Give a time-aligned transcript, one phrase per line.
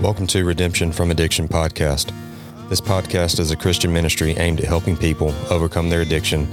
[0.00, 2.10] Welcome to Redemption from Addiction podcast.
[2.70, 6.48] This podcast is a Christian ministry aimed at helping people overcome their addiction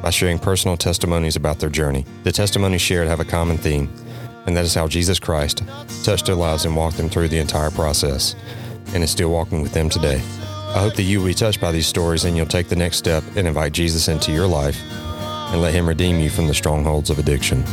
[0.00, 2.06] by sharing personal testimonies about their journey.
[2.22, 3.92] The testimonies shared have a common theme,
[4.46, 5.64] and that is how Jesus Christ
[6.04, 8.36] touched their lives and walked them through the entire process,
[8.94, 10.22] and is still walking with them today.
[10.68, 12.98] I hope that you will be touched by these stories and you'll take the next
[12.98, 14.80] step and invite Jesus into your life
[15.50, 17.64] and let him redeem you from the strongholds of addiction.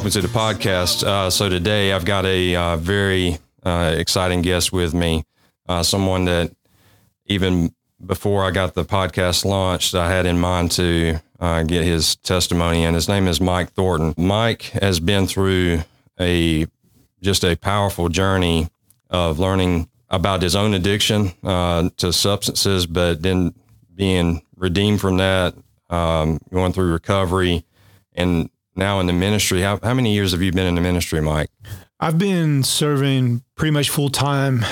[0.00, 1.04] Welcome to the podcast.
[1.04, 5.24] Uh, so today I've got a uh, very uh, exciting guest with me,
[5.68, 6.56] uh, someone that
[7.26, 7.74] even
[8.06, 12.82] before I got the podcast launched, I had in mind to uh, get his testimony,
[12.82, 14.14] and his name is Mike Thornton.
[14.16, 15.82] Mike has been through
[16.18, 16.66] a
[17.20, 18.70] just a powerful journey
[19.10, 23.52] of learning about his own addiction uh, to substances, but then
[23.94, 25.54] being redeemed from that,
[25.90, 27.66] um, going through recovery,
[28.14, 29.62] and now in the ministry.
[29.62, 31.50] How, how many years have you been in the ministry, Mike?
[31.98, 34.64] I've been serving pretty much full time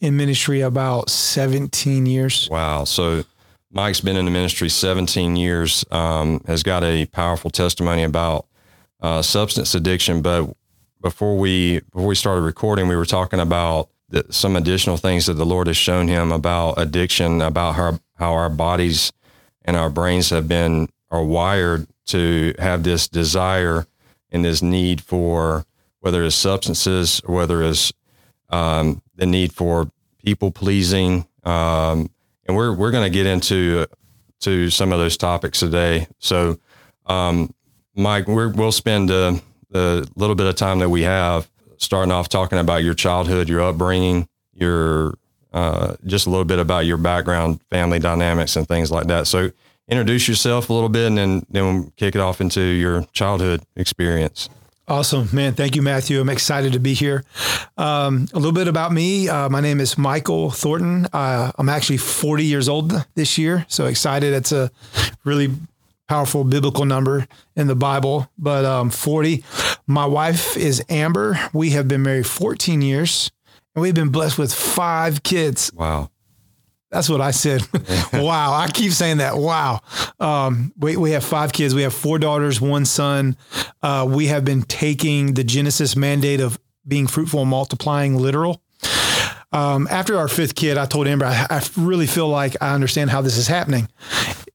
[0.00, 2.48] in ministry about 17 years.
[2.50, 2.84] Wow.
[2.84, 3.24] So
[3.70, 8.46] Mike's been in the ministry 17 years, um, has got a powerful testimony about
[9.00, 10.22] uh, substance addiction.
[10.22, 10.54] But
[11.00, 15.34] before we before we started recording, we were talking about the, some additional things that
[15.34, 19.12] the Lord has shown him about addiction, about how how our bodies
[19.64, 23.86] and our brains have been are wired to have this desire
[24.30, 25.64] and this need for
[26.00, 27.92] whether it's substances or whether it's
[28.50, 29.90] um, the need for
[30.24, 31.26] people pleasing.
[31.44, 32.10] Um,
[32.46, 33.86] and we're we're going to get into
[34.40, 36.06] to some of those topics today.
[36.18, 36.58] So,
[37.06, 37.52] um,
[37.94, 39.40] Mike, we're, we'll spend a,
[39.70, 43.62] the little bit of time that we have starting off talking about your childhood, your
[43.62, 45.14] upbringing, your
[45.52, 49.26] uh, just a little bit about your background, family dynamics, and things like that.
[49.26, 49.50] So,
[49.88, 53.62] introduce yourself a little bit, and then then we'll kick it off into your childhood
[53.76, 54.48] experience.
[54.88, 55.54] Awesome, man.
[55.54, 56.20] Thank you, Matthew.
[56.20, 57.24] I'm excited to be here.
[57.76, 59.28] Um, a little bit about me.
[59.28, 61.08] Uh, my name is Michael Thornton.
[61.12, 63.66] Uh, I'm actually 40 years old this year.
[63.68, 64.32] So excited.
[64.32, 64.70] It's a
[65.24, 65.50] really
[66.08, 67.26] powerful biblical number
[67.56, 69.42] in the Bible, but um, 40.
[69.88, 71.36] My wife is Amber.
[71.52, 73.32] We have been married 14 years
[73.74, 75.70] and we've been blessed with five kids.
[75.74, 76.10] Wow.
[76.90, 77.62] That's what I said.
[78.12, 78.52] wow.
[78.54, 79.36] I keep saying that.
[79.36, 79.80] Wow.
[80.20, 81.74] Um, we, we have five kids.
[81.74, 83.36] We have four daughters, one son.
[83.82, 88.62] Uh, we have been taking the Genesis mandate of being fruitful and multiplying literal.
[89.52, 93.10] Um, after our fifth kid, I told Amber, I, I really feel like I understand
[93.10, 93.88] how this is happening.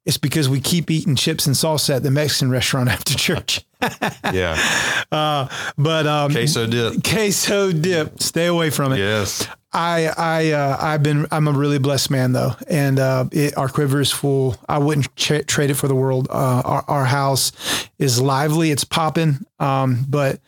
[0.05, 3.65] It's because we keep eating chips and salsa at the Mexican restaurant after church.
[4.33, 4.57] Yeah.
[5.11, 7.03] Uh, but um, Queso dip.
[7.03, 8.99] queso dip, stay away from it.
[8.99, 9.45] Yes.
[9.73, 13.67] I I uh, I've been I'm a really blessed man though, and uh, it, our
[13.67, 14.55] quiver is full.
[14.69, 16.29] I wouldn't tra- trade it for the world.
[16.29, 17.51] Uh, our our house
[17.99, 19.39] is lively, it's popping.
[19.59, 20.39] Um, but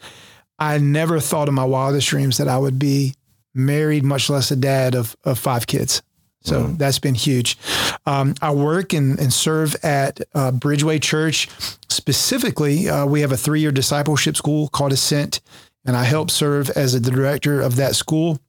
[0.60, 3.14] I never thought in my wildest dreams that I would be
[3.54, 6.02] married, much less a dad of of five kids.
[6.44, 7.58] So that's been huge.
[8.06, 11.50] Um, I work and, and serve at uh, Bridgeway Church.
[11.90, 15.40] Specifically, uh, we have a three year discipleship school called Ascent,
[15.86, 18.40] and I help serve as the director of that school.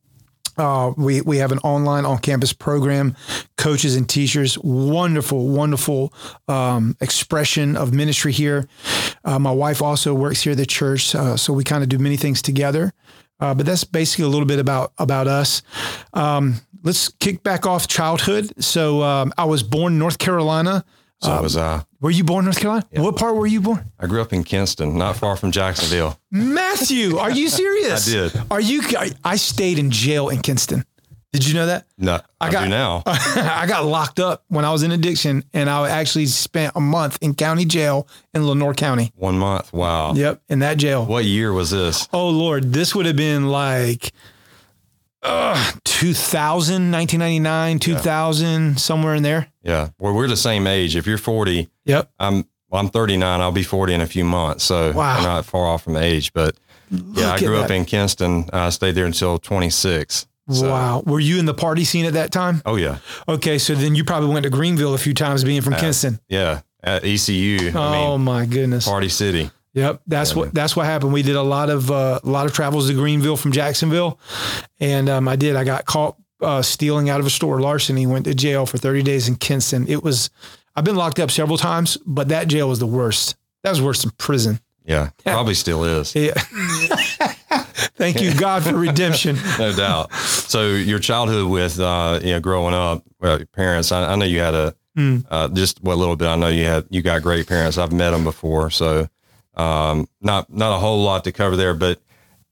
[0.57, 3.17] Uh, we we have an online on campus program,
[3.57, 4.57] coaches and teachers.
[4.59, 6.13] Wonderful, wonderful
[6.49, 8.69] um, expression of ministry here.
[9.25, 11.99] Uh, my wife also works here at the church, uh, so we kind of do
[11.99, 12.93] many things together.
[13.41, 15.63] Uh, but that's basically a little bit about about us.
[16.13, 18.53] Um, let's kick back off childhood.
[18.63, 20.85] So um, I was born in North Carolina.
[21.21, 21.83] So was I.
[22.01, 22.85] Were you born in North Carolina?
[22.97, 23.91] What part were you born?
[23.99, 26.21] I grew up in Kinston, not far from Jacksonville.
[26.31, 28.07] Matthew, are you serious?
[28.09, 28.43] I did.
[28.51, 28.83] Are you?
[28.99, 30.85] I, I stayed in jail in Kinston.
[31.33, 31.87] Did you know that?
[31.99, 33.03] No, I, got- do now.
[33.07, 37.19] I got locked up when I was in addiction, and I actually spent a month
[37.23, 39.11] in county jail in Lenoir County.
[39.17, 39.73] One month.
[39.73, 40.15] Wow.
[40.15, 41.05] Yep, in that jail.
[41.07, 42.07] What year was this?
[42.13, 44.13] Oh Lord, this would have been like
[45.25, 49.49] uh, 2000, 1999, 2000, somewhere in there.
[49.63, 49.89] Yeah.
[49.99, 50.97] Well, we're the same age.
[50.97, 52.11] If you're 40, Yep.
[52.19, 53.41] I'm well, I'm 39.
[53.41, 54.65] I'll be 40 in a few months.
[54.65, 55.17] So Wow.
[55.19, 56.33] I'm not far off from age.
[56.33, 56.57] But
[56.91, 57.75] yeah, I Look grew up that.
[57.75, 58.49] in Kinston.
[58.53, 60.27] I stayed there until 26.
[60.51, 61.03] So- Wow.
[61.07, 62.63] Were you in the party scene at that time?
[62.67, 62.99] Oh yeah.
[63.29, 66.19] Okay, so then you probably went to Greenville a few times being from Kinston.
[66.29, 66.61] Yeah.
[66.83, 67.71] At ECU.
[67.75, 68.87] I Oh mean, my goodness.
[68.87, 69.51] Party City.
[69.75, 71.13] Yep, that's what that's what happened.
[71.13, 74.19] We did a lot of uh, a lot of travels to Greenville from Jacksonville,
[74.81, 75.57] and um, I did.
[75.57, 78.07] I got caught uh, stealing out of a store, larceny.
[78.07, 79.87] Went to jail for 30 days in Kinston.
[79.89, 80.31] It was.
[80.77, 83.37] I've been locked up several times, but that jail was the worst.
[83.63, 84.61] That was worse than prison.
[84.85, 86.35] Yeah, probably still is, Yeah.
[87.97, 89.37] Thank you, God, for redemption.
[89.59, 90.13] no doubt.
[90.13, 93.93] So your childhood with uh, you know growing up, well, your parents.
[93.93, 95.27] I, I know you had a Mm.
[95.29, 96.29] uh, just a little bit.
[96.29, 97.79] I know you had you got great parents.
[97.79, 99.09] I've met them before, so
[99.57, 102.01] um, not not a whole lot to cover there, but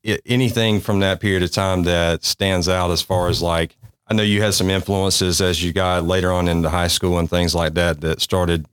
[0.07, 3.77] i anything from that period of time that stands out as far as like
[4.09, 7.31] I know you had some influences as you got later on into high school and
[7.31, 8.67] things like that that started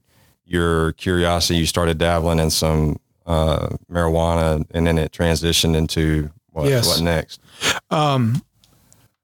[0.44, 1.58] your curiosity.
[1.58, 6.86] You started dabbling in some uh, marijuana, and then it transitioned into what, Yes.
[6.86, 7.40] what next?
[7.90, 8.42] Um,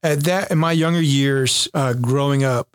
[0.01, 2.69] at that, in my younger years, uh, growing up,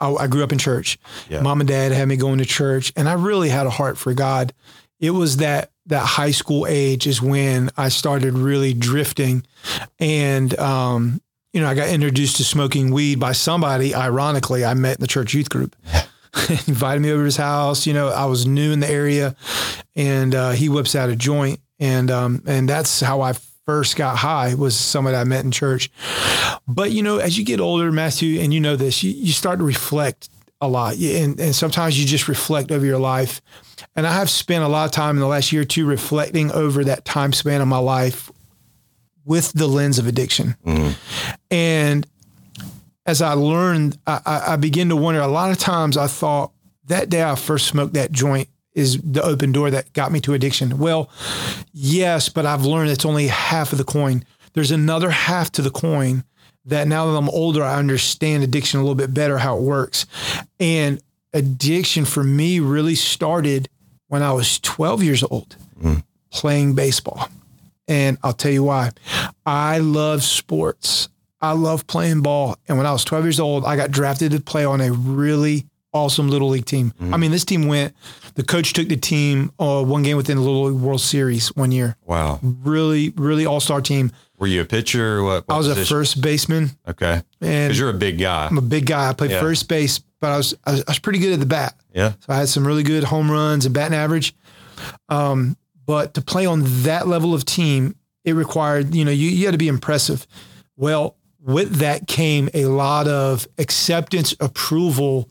[0.00, 0.98] I grew up in church.
[1.28, 1.40] Yeah.
[1.42, 4.14] Mom and dad had me going to church, and I really had a heart for
[4.14, 4.52] God.
[5.00, 9.44] It was that that high school age is when I started really drifting,
[9.98, 11.20] and um,
[11.52, 13.94] you know, I got introduced to smoking weed by somebody.
[13.94, 15.76] Ironically, I met in the church youth group.
[16.66, 17.86] invited me over to his house.
[17.86, 19.34] You know, I was new in the area,
[19.96, 23.34] and uh, he whips out a joint, and um, and that's how I
[23.64, 25.90] first got high was somebody I met in church.
[26.66, 29.58] But you know, as you get older, Matthew, and you know this, you, you start
[29.58, 30.28] to reflect
[30.60, 33.40] a lot, and and sometimes you just reflect over your life.
[33.94, 36.50] And I have spent a lot of time in the last year or two reflecting
[36.52, 38.30] over that time span of my life
[39.24, 40.56] with the lens of addiction.
[40.64, 40.92] Mm-hmm.
[41.50, 42.06] And
[43.06, 45.20] as I learned, I, I, I begin to wonder.
[45.20, 46.52] A lot of times, I thought
[46.86, 50.34] that day I first smoked that joint is the open door that got me to
[50.34, 50.78] addiction.
[50.78, 51.10] Well,
[51.72, 54.24] yes, but I've learned it's only half of the coin.
[54.52, 56.24] There's another half to the coin
[56.68, 60.06] that now that I'm older, I understand addiction a little bit better, how it works.
[60.60, 63.68] And addiction for me really started
[64.08, 65.56] when I was 12 years old
[66.30, 67.28] playing baseball.
[67.86, 68.90] And I'll tell you why.
[69.46, 71.08] I love sports.
[71.40, 72.56] I love playing ball.
[72.68, 75.66] And when I was 12 years old, I got drafted to play on a really
[75.92, 76.92] awesome little league team.
[77.00, 77.94] I mean, this team went,
[78.34, 81.72] the coach took the team uh, one game within the Little League World Series one
[81.72, 81.96] year.
[82.04, 82.40] Wow.
[82.42, 84.12] Really, really all star team.
[84.38, 85.18] Were you a pitcher?
[85.18, 87.22] Or what, what I was a first baseman Okay.
[87.40, 88.46] and Because you're a big guy.
[88.46, 89.08] I'm a big guy.
[89.08, 89.40] I played Yeah.
[89.40, 91.74] first base, but I was, I was I was pretty good at the bat.
[91.94, 92.12] Yeah.
[92.20, 94.34] So I had some really good home runs and batting average.
[95.08, 95.56] Um,
[95.86, 99.52] but to play on that level of team, it required, you know, you, you had
[99.52, 100.26] to be impressive.
[100.76, 105.30] Well, with that came a lot of acceptance, approval,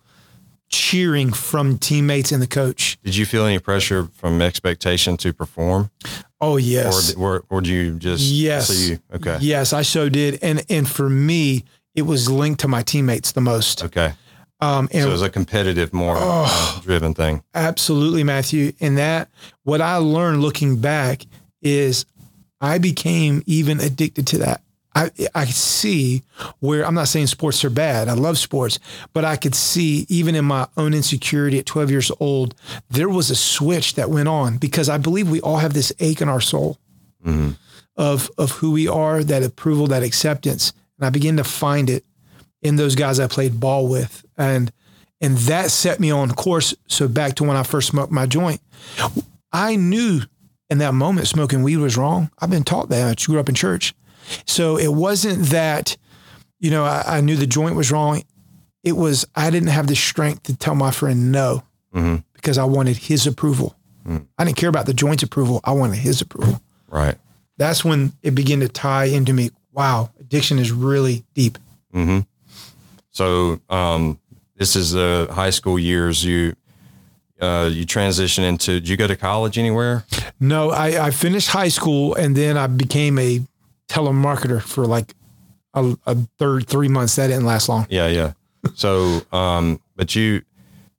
[0.69, 2.97] cheering from teammates and the coach.
[3.03, 5.89] Did you feel any pressure from expectation to perform,
[6.41, 7.15] Oh or yes.
[7.15, 8.89] or, or do you just Yes.
[8.89, 9.37] You okay?
[9.41, 10.39] Yes, I so did.
[10.41, 11.63] And and for me,
[11.95, 13.83] it was linked to my teammates the most.
[13.83, 14.13] Okay.
[14.59, 17.43] Um, and So it was a competitive, more uh, driven thing.
[17.53, 18.71] Absolutely, Matthew.
[18.79, 19.29] And that,
[19.63, 21.23] what I learned looking back
[21.61, 22.05] is
[22.59, 24.61] I became even addicted to that.
[24.97, 26.23] I, I see
[26.59, 28.07] where I'm not saying sports are bad.
[28.07, 28.79] I love sports,
[29.13, 32.55] but I could see even in my own insecurity at 12 years old,
[32.89, 36.21] there was a switch that went on because I believe we all have this ache
[36.21, 36.79] in our soul
[37.23, 37.51] mm-hmm.
[37.95, 40.73] of, of who we are, that approval, that acceptance.
[40.97, 42.03] And I began to find it
[42.63, 44.25] in those guys I played ball with.
[44.35, 44.71] And
[45.19, 46.75] and that set me on course.
[46.87, 48.61] So back to when I first smoked my joint,
[49.51, 50.21] I knew
[50.69, 52.29] in that moment smoking weed was wrong.
[52.39, 53.07] I've been taught that.
[53.07, 53.95] I grew up in church.
[54.45, 55.95] So it wasn't that,
[56.59, 58.23] you know, I, I knew the joint was wrong.
[58.83, 61.63] It was I didn't have the strength to tell my friend no
[61.95, 62.23] Mhm.
[62.33, 63.75] because I wanted his approval.
[64.37, 65.59] I didn't care about the joint's approval.
[65.65, 66.61] I wanted his approval.
[66.87, 67.15] Right.
[67.57, 69.49] That's when it began to tie into me.
[69.73, 71.57] Wow, addiction is really deep.
[71.93, 72.19] Mm-hmm.
[73.09, 74.17] So um,
[74.55, 76.23] this is the high school years.
[76.23, 76.55] You
[77.41, 78.79] uh, you transition into.
[78.79, 80.05] Did you go to college anywhere?
[80.39, 83.41] No, I, I finished high school and then I became a
[83.87, 85.13] telemarketer for like
[85.73, 87.15] a, a third three months.
[87.15, 87.87] That didn't last long.
[87.89, 88.33] Yeah, yeah.
[88.75, 90.41] So, um, but you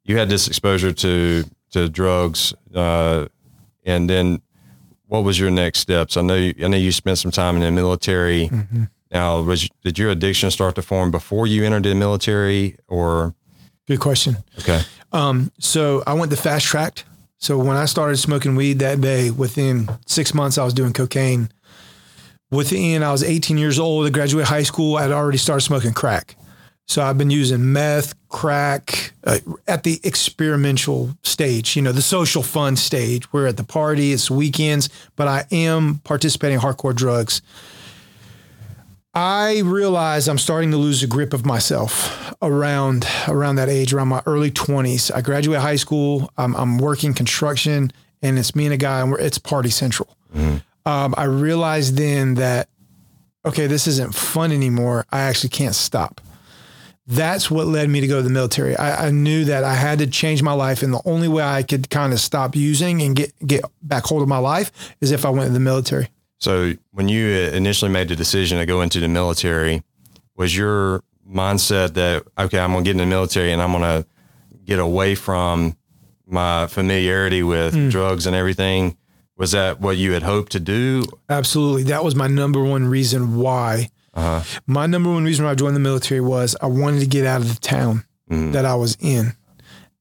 [0.04, 3.26] you had this exposure to to drugs, uh,
[3.84, 4.40] and then
[5.06, 6.16] what was your next steps?
[6.16, 8.50] I know you, I know you spent some time in the military.
[9.10, 13.34] Now, was did your addiction start to form before you entered the military, or
[13.86, 14.36] Good question.
[14.58, 14.82] okay?
[15.12, 17.04] Um, so I went the fast track.
[17.38, 21.48] So when I started smoking weed that day, within six months, I was doing cocaine.
[22.50, 24.06] Within, I was 18 years old.
[24.06, 24.96] I graduated high school.
[24.96, 26.36] I'd already started smoking crack.
[26.86, 32.42] So I've been using meth, crack uh, at the experimental stage, you know, the social
[32.42, 33.30] fun stage.
[33.30, 37.42] We're at the party, it's weekends, but I am participating in hardcore drugs.
[39.12, 44.08] I realize I'm starting to lose the grip of myself around around that age, around
[44.08, 45.14] my early 20s.
[45.14, 46.30] I graduate high school.
[46.38, 50.16] I'm, I'm working construction, and it's me and a guy, and it's party central.
[50.88, 52.70] Um, I realized then that
[53.44, 55.04] okay, this isn't fun anymore.
[55.12, 56.20] I actually can't stop.
[57.06, 58.76] That's what led me to go to the military.
[58.76, 61.62] I, I knew that I had to change my life, and the only way I
[61.62, 65.26] could kind of stop using and get get back hold of my life is if
[65.26, 66.08] I went to the military.
[66.38, 69.82] So when you initially made the decision to go into the military,
[70.36, 74.06] was your mindset that okay, I'm gonna get in the military and I'm gonna
[74.64, 75.76] get away from
[76.26, 78.97] my familiarity with drugs and everything?
[79.38, 81.04] Was that what you had hoped to do?
[81.28, 81.84] Absolutely.
[81.84, 83.90] That was my number one reason why.
[84.12, 84.42] Uh-huh.
[84.66, 87.40] My number one reason why I joined the military was I wanted to get out
[87.40, 88.52] of the town mm.
[88.52, 89.32] that I was in.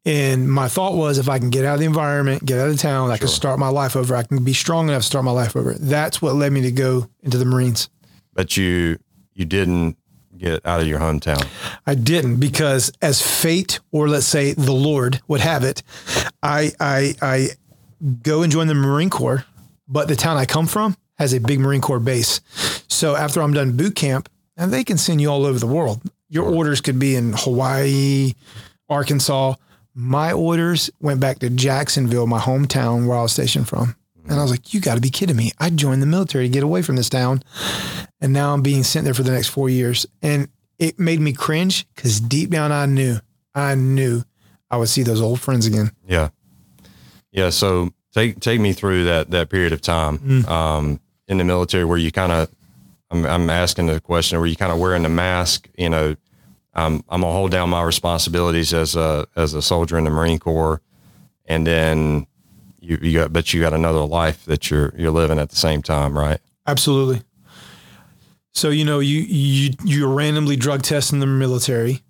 [0.06, 2.80] And my thought was if I can get out of the environment, get out of
[2.80, 4.16] town, I can start my life over.
[4.16, 5.74] I can be strong enough to start my life over.
[5.74, 7.90] That's what led me to go into the Marines.
[8.34, 8.98] But you
[9.34, 9.98] you didn't
[10.38, 11.46] get out of your hometown.
[11.86, 15.84] I didn't because as fate or let's say the Lord would have it,
[16.42, 17.50] I I I
[18.22, 19.46] go and join the Marine Corps,
[19.88, 22.42] but the town I come from has a big Marine Corps base.
[22.88, 26.02] So after I'm done boot camp, and they can send you all over the world.
[26.30, 28.34] Your orders could be in Hawaii,
[28.90, 29.54] Arkansas.
[29.94, 33.96] My orders went back to Jacksonville, my hometown where I was stationed from.
[34.28, 35.52] And I was like, you got to be kidding me.
[35.58, 37.44] I joined the military to get away from this town.
[38.20, 40.06] And now I'm being sent there for the next four years.
[40.22, 40.50] And
[40.80, 43.20] it made me cringe because deep down I knew,
[43.56, 44.24] I knew
[44.70, 45.92] I would see those old friends again.
[46.06, 46.30] Yeah.
[47.38, 47.52] Yeah.
[47.52, 52.00] So take take me through that that period of time um, in the military where
[52.00, 52.50] you kind of
[53.12, 55.70] I'm, I'm asking the question where you kind of wearing the mask.
[55.78, 56.16] You know,
[56.74, 60.40] um, I'm gonna hold down my responsibilities as a as a soldier in the Marine
[60.40, 60.82] Corps,
[61.46, 62.26] and then
[62.80, 65.84] you, you got but you got another life that you're you're living at the same
[65.84, 66.40] time, right?
[66.66, 67.22] Absolutely.
[68.52, 72.02] So you know you you you're randomly drug tested in the military.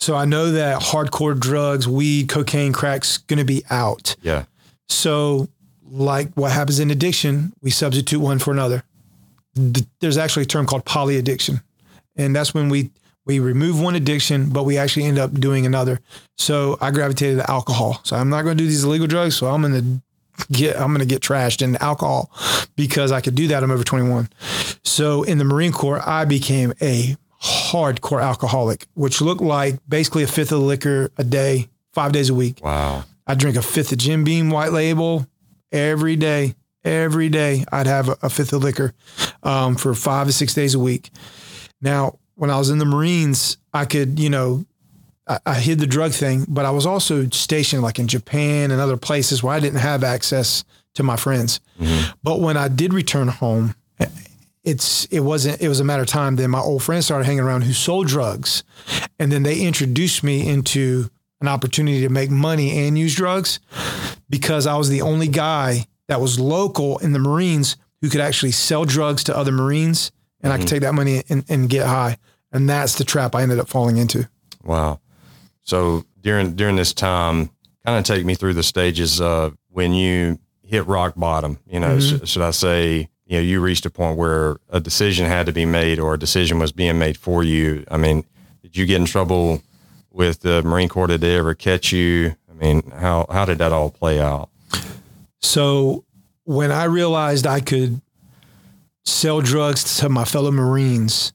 [0.00, 4.16] So I know that hardcore drugs, weed, cocaine, crack's going to be out.
[4.20, 4.46] Yeah.
[4.92, 5.48] So
[5.90, 8.82] like what happens in addiction, we substitute one for another.
[9.54, 11.62] Th- There's actually a term called polyaddiction,
[12.16, 12.90] and that's when we
[13.24, 16.00] we remove one addiction, but we actually end up doing another.
[16.38, 18.00] So I gravitated to alcohol.
[18.04, 19.36] So I'm not going to do these illegal drugs.
[19.36, 22.30] So I'm going to get I'm going to get trashed in alcohol
[22.74, 23.62] because I could do that.
[23.62, 24.28] I'm over 21.
[24.82, 30.26] So in the Marine Corps, I became a hardcore alcoholic, which looked like basically a
[30.26, 32.60] fifth of liquor a day, five days a week.
[32.62, 33.04] Wow.
[33.32, 35.26] I drink a fifth of Jim Beam White Label
[35.72, 36.54] every day.
[36.84, 38.92] Every day, I'd have a, a fifth of liquor
[39.42, 41.10] um, for five to six days a week.
[41.80, 44.66] Now, when I was in the Marines, I could, you know,
[45.26, 48.82] I, I hid the drug thing, but I was also stationed like in Japan and
[48.82, 50.62] other places where I didn't have access
[50.96, 51.58] to my friends.
[52.22, 53.74] But when I did return home,
[54.62, 56.36] it's it wasn't it was a matter of time.
[56.36, 58.62] Then my old friends started hanging around who sold drugs,
[59.18, 61.08] and then they introduced me into
[61.42, 63.60] an opportunity to make money and use drugs
[64.30, 68.52] because I was the only guy that was local in the Marines who could actually
[68.52, 70.74] sell drugs to other Marines, and I could mm-hmm.
[70.74, 72.16] take that money and, and get high.
[72.52, 74.28] And that's the trap I ended up falling into.
[74.64, 75.00] Wow.
[75.62, 77.50] So during during this time,
[77.84, 81.58] kind of take me through the stages of when you hit rock bottom.
[81.66, 82.24] You know, mm-hmm.
[82.24, 83.08] sh- should I say?
[83.24, 86.18] You know, you reached a point where a decision had to be made, or a
[86.18, 87.84] decision was being made for you.
[87.90, 88.24] I mean,
[88.62, 89.62] did you get in trouble
[90.12, 91.06] with the Marine Corps?
[91.06, 92.36] Did they ever catch you?
[92.50, 94.50] I mean, how how did that all play out?
[95.40, 96.04] So
[96.44, 98.00] when I realized I could
[99.04, 101.32] sell drugs to my fellow Marines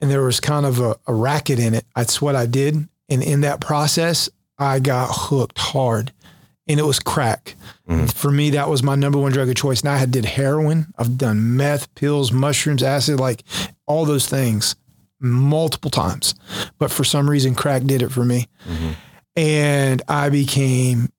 [0.00, 2.88] and there was kind of a, a racket in it, that's what I did.
[3.08, 4.28] And in that process,
[4.58, 6.12] I got hooked hard
[6.68, 7.56] and it was crack.
[7.88, 8.06] Mm-hmm.
[8.06, 9.82] For me, that was my number one drug of choice.
[9.82, 10.92] Now I had did heroin.
[10.96, 13.42] I've done meth, pills, mushrooms, acid, like
[13.86, 14.76] all those things
[15.20, 16.34] multiple times.
[16.78, 18.48] But for some reason, crack did it for me.
[19.36, 21.10] And I became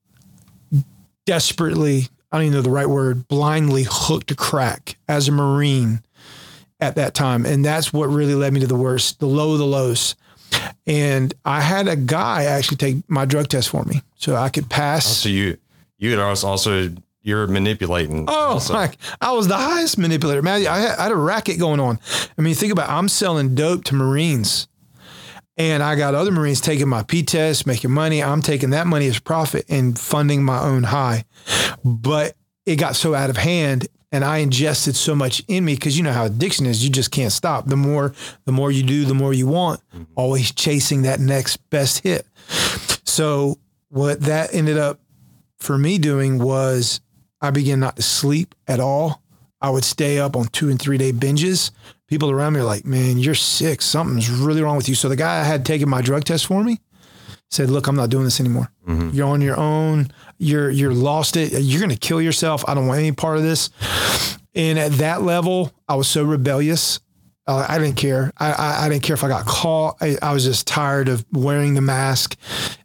[1.26, 6.04] desperately, I don't even know the right word, blindly hooked to crack as a Marine
[6.80, 7.46] at that time.
[7.46, 10.16] And that's what really led me to the worst, the low of the lows.
[10.86, 14.70] And I had a guy actually take my drug test for me so I could
[14.70, 15.06] pass.
[15.06, 15.58] Oh, so you
[15.98, 16.90] you had also
[17.24, 18.26] you're manipulating.
[18.28, 18.74] Oh, also.
[18.74, 20.66] like I was the highest manipulator, man.
[20.68, 22.00] I had, I had a racket going on.
[22.38, 22.94] I mean, think about it.
[22.94, 24.68] I'm selling dope to Marines,
[25.58, 28.24] and I got other Marines taking my P test, making money.
[28.24, 31.26] I'm taking that money as profit and funding my own high.
[31.84, 32.36] But
[32.66, 36.04] it got so out of hand, and I ingested so much in me because you
[36.04, 36.84] know how addiction is.
[36.84, 37.68] You just can't stop.
[37.68, 38.14] The more,
[38.46, 39.82] the more you do, the more you want.
[39.94, 40.04] Mm-hmm.
[40.16, 42.26] Always chasing that next best hit.
[43.06, 43.60] So
[43.90, 45.00] what that ended up
[45.60, 47.02] for me doing was
[47.42, 49.22] I began not to sleep at all.
[49.62, 51.72] I would stay up on two and three day binges.
[52.08, 53.82] People around me are like, man, you're sick.
[53.82, 54.96] Something's really wrong with you.
[54.96, 56.80] So the guy I had taken my drug test for me
[57.50, 58.72] said, "Look, I'm not doing this anymore.
[58.88, 59.14] Mhm.
[59.14, 60.12] You're on your own.
[60.38, 61.52] You're you're lost it.
[61.54, 62.64] You're going to kill yourself.
[62.68, 63.70] I don't want any part of this."
[64.56, 67.00] And at that level, I was so rebellious.
[67.52, 68.32] Uh, I didn't care.
[68.38, 69.98] I, I, I didn't care if I got caught.
[70.00, 72.38] I, I was just tired of wearing the mask.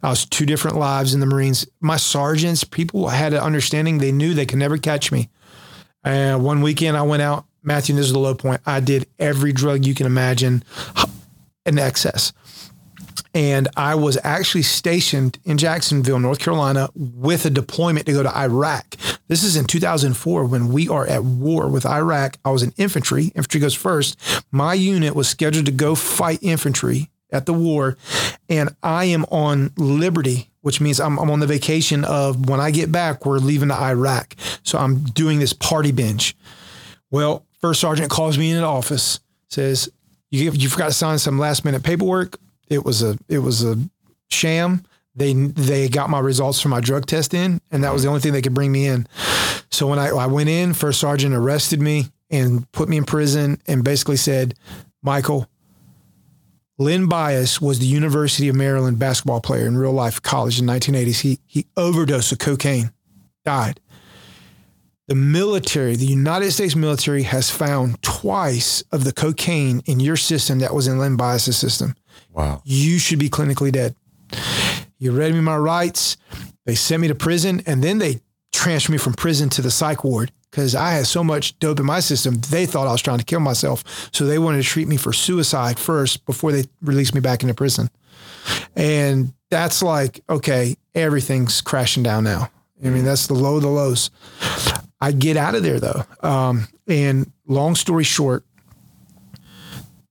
[0.03, 1.65] I was two different lives in the Marines.
[1.79, 3.99] My sergeants, people had an understanding.
[3.99, 5.29] They knew they could never catch me.
[6.03, 8.59] And one weekend I went out, Matthew, this is the low point.
[8.65, 10.65] I did every drug you can imagine
[11.65, 12.33] in excess.
[13.33, 18.37] And I was actually stationed in Jacksonville, North Carolina, with a deployment to go to
[18.37, 18.95] Iraq.
[19.27, 22.37] This is in 2004 when we are at war with Iraq.
[22.45, 23.25] I was in infantry.
[23.35, 24.17] Infantry goes first.
[24.51, 27.97] My unit was scheduled to go fight infantry at the war.
[28.49, 32.71] And I am on liberty, which means I'm, I'm on the vacation of when I
[32.71, 34.35] get back, we're leaving to Iraq.
[34.63, 36.37] So I'm doing this party binge.
[37.11, 39.19] Well, first sergeant calls me in the office,
[39.49, 39.89] says,
[40.29, 42.37] you, you forgot to sign some last minute paperwork.
[42.69, 43.77] It was a it was a
[44.29, 44.83] sham.
[45.15, 48.21] They they got my results from my drug test in, and that was the only
[48.21, 49.07] thing they could bring me in.
[49.71, 53.59] So when I, I went in, first sergeant arrested me and put me in prison,
[53.67, 54.53] and basically said,
[55.01, 55.47] Michael,
[56.77, 61.21] Len Bias was the University of Maryland basketball player in real life, college in 1980s.
[61.21, 62.91] He he overdosed of cocaine,
[63.45, 63.79] died.
[65.07, 70.59] The military, the United States military, has found twice of the cocaine in your system
[70.59, 71.95] that was in Len Bias's system
[72.31, 72.61] Wow.
[72.65, 73.95] you should be clinically dead.
[74.99, 76.17] You read me my rights.
[76.65, 78.21] They sent me to prison and then they
[78.51, 81.85] transferred me from prison to the psych ward because I had so much dope in
[81.85, 82.35] my system.
[82.49, 84.09] They thought I was trying to kill myself.
[84.11, 87.53] So they wanted to treat me for suicide first before they released me back into
[87.53, 87.89] prison.
[88.75, 92.49] And that's like, okay, everything's crashing down now.
[92.83, 94.09] I mean, that's the low of the lows.
[94.99, 96.03] I get out of there though.
[96.21, 98.43] Um, and long story short,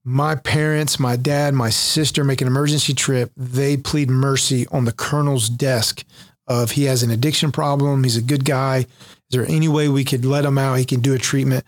[0.08, 3.32] my parents, my dad, my sister make an emergency trip.
[3.36, 6.04] They plead mercy on the colonel's desk
[6.46, 8.04] of he has an addiction problem.
[8.04, 8.78] He's a good guy.
[8.78, 8.86] Is
[9.30, 10.78] there any way we could let him out?
[10.78, 11.64] He can do a treatment.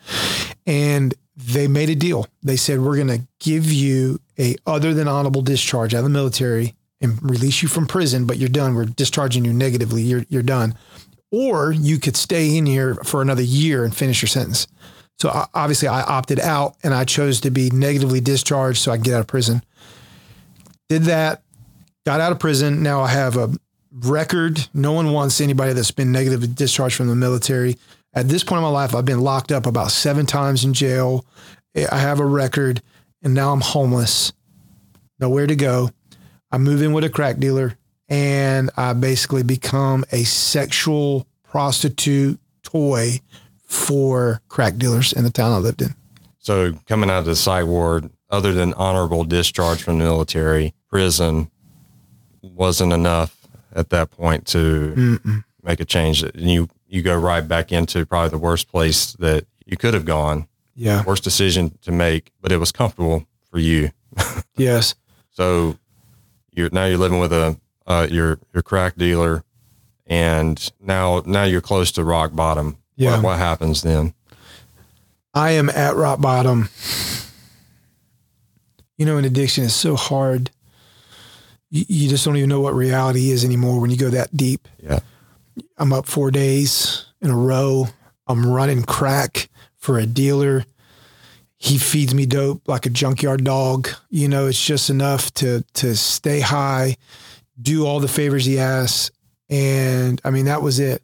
[0.68, 2.28] And they made a deal.
[2.44, 6.10] They said, we're going to give you a other than honorable discharge out of the
[6.10, 8.76] military and release you from prison, but you're done.
[8.76, 10.02] We're discharging you negatively.
[10.02, 10.76] You're, you're done.
[11.32, 14.68] Or you could stay in here for another year and finish your sentence.
[15.18, 19.04] So obviously, I opted out and I chose to be negatively discharged so I could
[19.04, 19.62] get out of prison.
[20.88, 21.42] Did that,
[22.06, 22.82] got out of prison.
[22.82, 23.50] Now I have a
[23.90, 24.68] record.
[24.72, 27.76] No one wants anybody that's been negatively discharged from the military.
[28.14, 31.26] At this point in my life, I've been locked up about seven times in jail.
[31.74, 32.80] Eh, I have a record,
[33.22, 34.32] and now I'm homeless,
[35.18, 35.90] nowhere to go.
[36.50, 37.76] I move in with a crack dealer,
[38.08, 43.20] and I basically become a sexual prostitute toy
[43.68, 45.94] for crack dealers in the town I lived in.
[46.38, 51.50] So coming out of the psych ward, other than honorable discharge from the military, prison
[52.42, 55.44] wasn't enough at that point to Mm-mm.
[55.62, 56.22] make a change.
[56.22, 60.06] And you you go right back into probably the worst place that you could have
[60.06, 61.04] gone, Yeah.
[61.04, 63.90] worst decision to make, but it was comfortable for you.
[64.56, 64.96] Yes.
[65.30, 65.76] So
[66.52, 69.44] you're now you're living with a uh, your your crack dealer,
[70.06, 72.78] and now now you're close to rock bottom.
[72.98, 73.12] Yeah.
[73.12, 74.12] What, what happens then?
[75.32, 76.68] I am at rock bottom.
[78.96, 80.50] You know, an addiction is so hard.
[81.70, 84.66] You, you just don't even know what reality is anymore when you go that deep.
[84.82, 84.98] Yeah.
[85.76, 87.86] I'm up four days in a row.
[88.26, 90.64] I'm running crack for a dealer.
[91.56, 93.88] He feeds me dope like a junkyard dog.
[94.10, 96.96] You know, it's just enough to to stay high,
[97.60, 99.12] do all the favors he asks.
[99.48, 101.02] And I mean, that was it.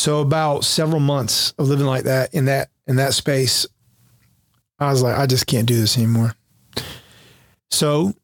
[0.00, 3.66] So about several months of living like that in that in that space,
[4.78, 6.34] I was like, I just can't do this anymore.
[7.70, 8.14] So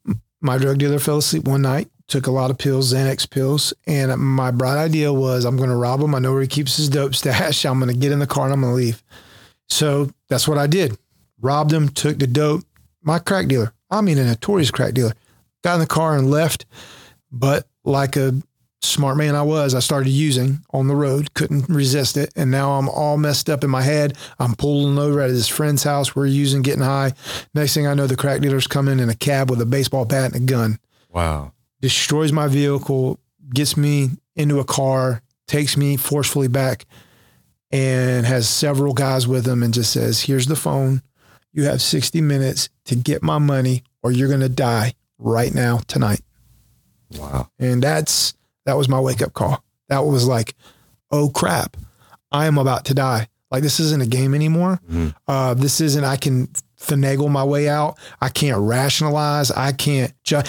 [0.40, 4.10] my drug dealer fell asleep one night, took a lot of pills, Xanax pills, and
[4.18, 6.14] my bright idea was I'm going to rob him.
[6.14, 7.64] I know where he keeps his dope stash.
[7.66, 9.02] I'm going to get in the car and I'm going to leave.
[9.68, 10.96] So that's what I did.
[11.42, 12.64] Robbed him, took the dope.
[13.02, 15.12] My crack dealer, I mean a notorious crack dealer,
[15.62, 16.64] got in the car and left.
[17.30, 18.32] But like a
[18.82, 22.32] smart man I was, I started using on the road, couldn't resist it.
[22.36, 24.16] And now I'm all messed up in my head.
[24.38, 26.14] I'm pulling over at his friend's house.
[26.14, 27.12] We're using, getting high.
[27.54, 30.34] Next thing I know, the crack dealer's coming in a cab with a baseball bat
[30.34, 30.78] and a gun,
[31.10, 31.52] Wow.
[31.80, 33.18] destroys my vehicle,
[33.52, 36.84] gets me into a car, takes me forcefully back,
[37.70, 41.02] and has several guys with him and just says, Here's the phone.
[41.52, 45.78] You have 60 minutes to get my money or you're going to die right now,
[45.88, 46.20] tonight.
[47.18, 47.48] Wow.
[47.58, 48.34] And that's
[48.66, 49.64] that was my wake up call.
[49.88, 50.54] That was like,
[51.10, 51.76] oh crap,
[52.30, 53.28] I am about to die.
[53.50, 54.80] Like this isn't a game anymore.
[54.90, 55.14] Mhm.
[55.26, 56.04] Uh, this isn't.
[56.04, 56.48] I can
[56.78, 57.96] finagle my way out.
[58.20, 59.50] I can't rationalize.
[59.52, 60.12] I can't.
[60.24, 60.42] Ju-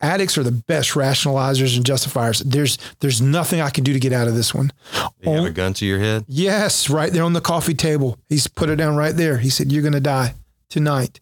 [0.00, 2.40] addicts are the best rationalizers and justifiers.
[2.40, 4.72] There's there's nothing I can do to get out of this one.
[5.22, 6.24] You have a gun to your head?
[6.28, 8.18] Yes, right there on the coffee table.
[8.28, 9.38] He's put it down right there.
[9.38, 10.34] He said, You're going to die
[10.68, 11.20] tonight.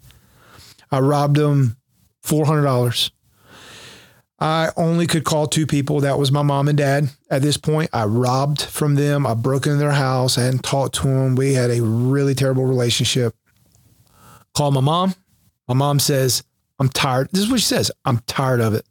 [0.91, 1.77] I robbed him
[2.25, 3.11] $400.
[4.45, 6.01] I only could call two people.
[6.01, 7.09] That was my mom and dad.
[7.31, 9.27] At this point, I robbed from them.
[9.27, 10.37] I broke into their house.
[10.37, 11.35] and talked to them.
[11.35, 13.35] We had a really terrible relationship.
[14.55, 15.15] Call my mom.
[15.67, 16.43] My mom says,
[16.79, 17.31] I'm tired.
[17.33, 17.91] This is what she says.
[18.05, 18.85] I'm tired of it.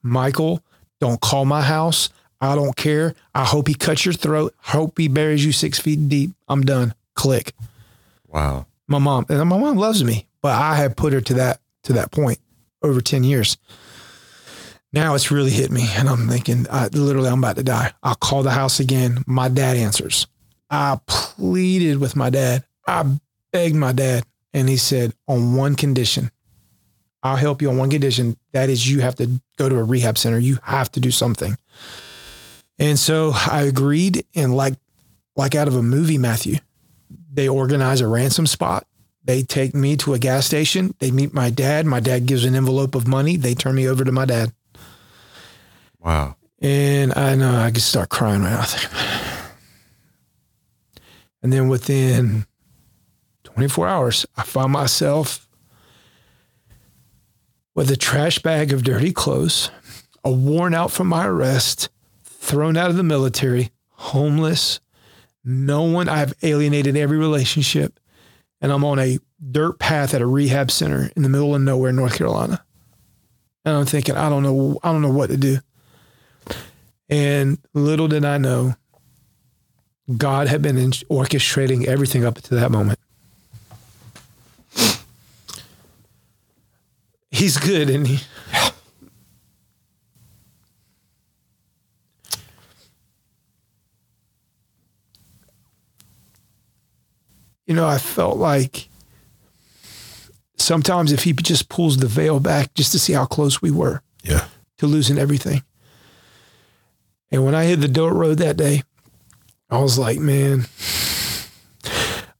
[0.00, 0.62] Michael,
[1.00, 2.10] don't call my house.
[2.40, 3.16] I don't care.
[3.34, 4.54] I hope he cuts your throat.
[4.64, 6.30] I hope he buries you six feet deep.
[6.46, 6.94] I'm done.
[7.14, 7.52] Click.
[8.28, 8.66] Wow.
[8.86, 11.94] My mom and my mom loves me, but I have put her to that to
[11.94, 12.38] that point
[12.80, 13.58] over 10 years.
[14.92, 17.92] Now it's really hit me and I'm thinking, I, literally, I'm about to die.
[18.02, 19.22] I'll call the house again.
[19.26, 20.26] My dad answers.
[20.68, 22.64] I pleaded with my dad.
[22.86, 23.18] I
[23.52, 26.30] begged my dad and he said, on one condition,
[27.22, 28.36] I'll help you on one condition.
[28.52, 30.38] That is you have to go to a rehab center.
[30.38, 31.56] You have to do something.
[32.78, 34.74] And so I agreed and like,
[35.36, 36.56] like out of a movie, Matthew,
[37.32, 38.86] they organize a ransom spot.
[39.22, 40.94] They take me to a gas station.
[40.98, 41.86] They meet my dad.
[41.86, 43.36] My dad gives an envelope of money.
[43.36, 44.52] They turn me over to my dad.
[46.02, 46.36] Wow.
[46.60, 48.60] And I know I could start crying right now.
[48.62, 49.26] I.
[51.42, 52.44] And then within
[53.44, 55.48] 24 hours, I found myself
[57.74, 59.70] with a trash bag of dirty clothes,
[60.22, 61.88] a worn out from my arrest,
[62.22, 64.80] thrown out of the military, homeless,
[65.44, 66.08] no one.
[66.08, 67.98] I've alienated every relationship,
[68.60, 69.18] and I'm on a
[69.50, 72.62] dirt path at a rehab center in the middle of nowhere, North Carolina.
[73.64, 75.58] And I'm thinking, I don't know, I don't know what to do.
[77.10, 78.76] And little did I know,
[80.16, 82.98] God had been orchestrating everything up to that moment.
[87.32, 88.20] He's good, and he.
[97.66, 98.88] You know, I felt like
[100.56, 104.02] sometimes if he just pulls the veil back just to see how close we were
[104.24, 104.46] Yeah.
[104.78, 105.62] to losing everything.
[107.30, 108.82] And when I hit the dirt road that day,
[109.70, 110.66] I was like, man,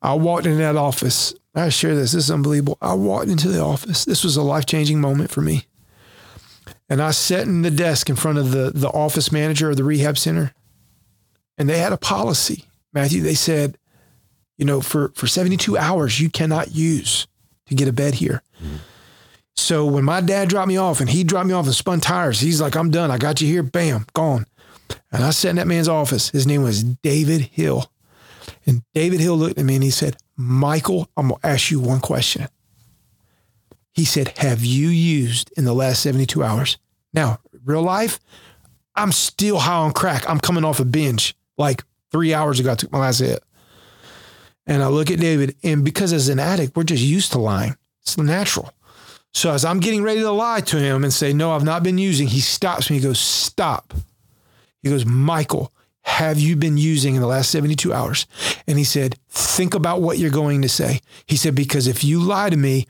[0.03, 1.35] I walked in that office.
[1.55, 2.13] I share this.
[2.13, 2.79] This is unbelievable.
[2.81, 4.05] I walked into the office.
[4.05, 5.67] This was a life changing moment for me.
[6.89, 9.85] And I sat in the desk in front of the, the office manager of the
[9.85, 10.53] rehab center.
[11.57, 13.23] And they had a policy, Matthew.
[13.23, 13.79] They said,
[14.59, 17.29] you know, for, for 72 hours, you cannot use
[17.67, 18.43] to get a bed here.
[19.55, 22.41] So when my dad dropped me off and he dropped me off and spun tires,
[22.41, 23.11] he's like, I'm done.
[23.11, 23.63] I got you here.
[23.63, 24.47] Bam, gone.
[25.13, 26.31] And I sat in that man's office.
[26.31, 27.91] His name was David Hill.
[28.67, 31.81] And David Hill looked at me and he said, Michael, I'm going to ask you
[31.81, 32.49] one question.
[33.93, 36.79] He said, Have you used in the last 72 hours?
[37.13, 38.21] Now, real life,
[38.95, 40.29] I'm still high on crack.
[40.29, 41.35] I'm coming off a binge.
[41.59, 43.43] Like three hours ago, I took my last hit.
[44.67, 47.77] And I look at David, and because as an addict, we're just used to lying.
[48.03, 48.73] It's natural.
[49.33, 51.99] So as I'm getting ready to lie to him and say, No, I've not been
[51.99, 52.97] using, he stops me.
[52.97, 53.95] He goes, Stop.
[54.83, 58.27] He goes, Michael, have you been using in the last 72 hours?
[58.67, 61.01] And he said, Think about what you're going to say.
[61.27, 62.87] He said, Because if you lie to me,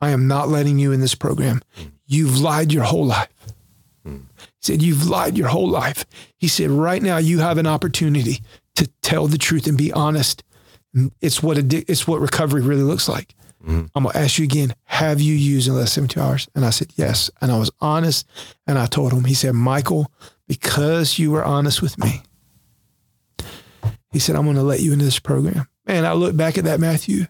[0.00, 1.60] I am not letting you in this program.
[2.06, 3.28] You've lied your whole life.
[4.04, 4.20] He
[4.60, 6.04] said, You've lied your whole life.
[6.36, 8.40] He said, Right now, you have an opportunity
[8.76, 10.44] to tell the truth and be honest.
[11.20, 13.34] It's what addic- it's what recovery really looks like.
[13.68, 13.86] Mm-hmm.
[13.94, 16.48] I'm gonna ask you again, have you used in the last 72 hours?
[16.54, 17.30] And I said, Yes.
[17.42, 18.26] And I was honest.
[18.66, 20.10] And I told him, he said, Michael,
[20.46, 22.22] because you were honest with me,
[24.10, 25.68] he said, I'm gonna let you into this program.
[25.86, 27.26] Man, I look back at that, Matthew.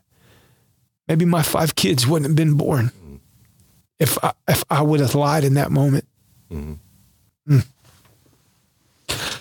[1.08, 3.16] Maybe my five kids wouldn't have been born mm-hmm.
[3.98, 6.06] if I, if I would have lied in that moment.
[6.52, 7.54] Mm-hmm.
[7.54, 7.66] Mm.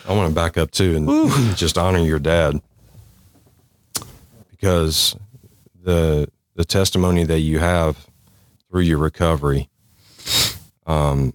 [0.08, 2.60] I want to back up too and just honor your dad
[4.50, 5.16] because
[5.84, 8.08] the the testimony that you have
[8.70, 9.70] through your recovery,
[10.88, 11.32] um,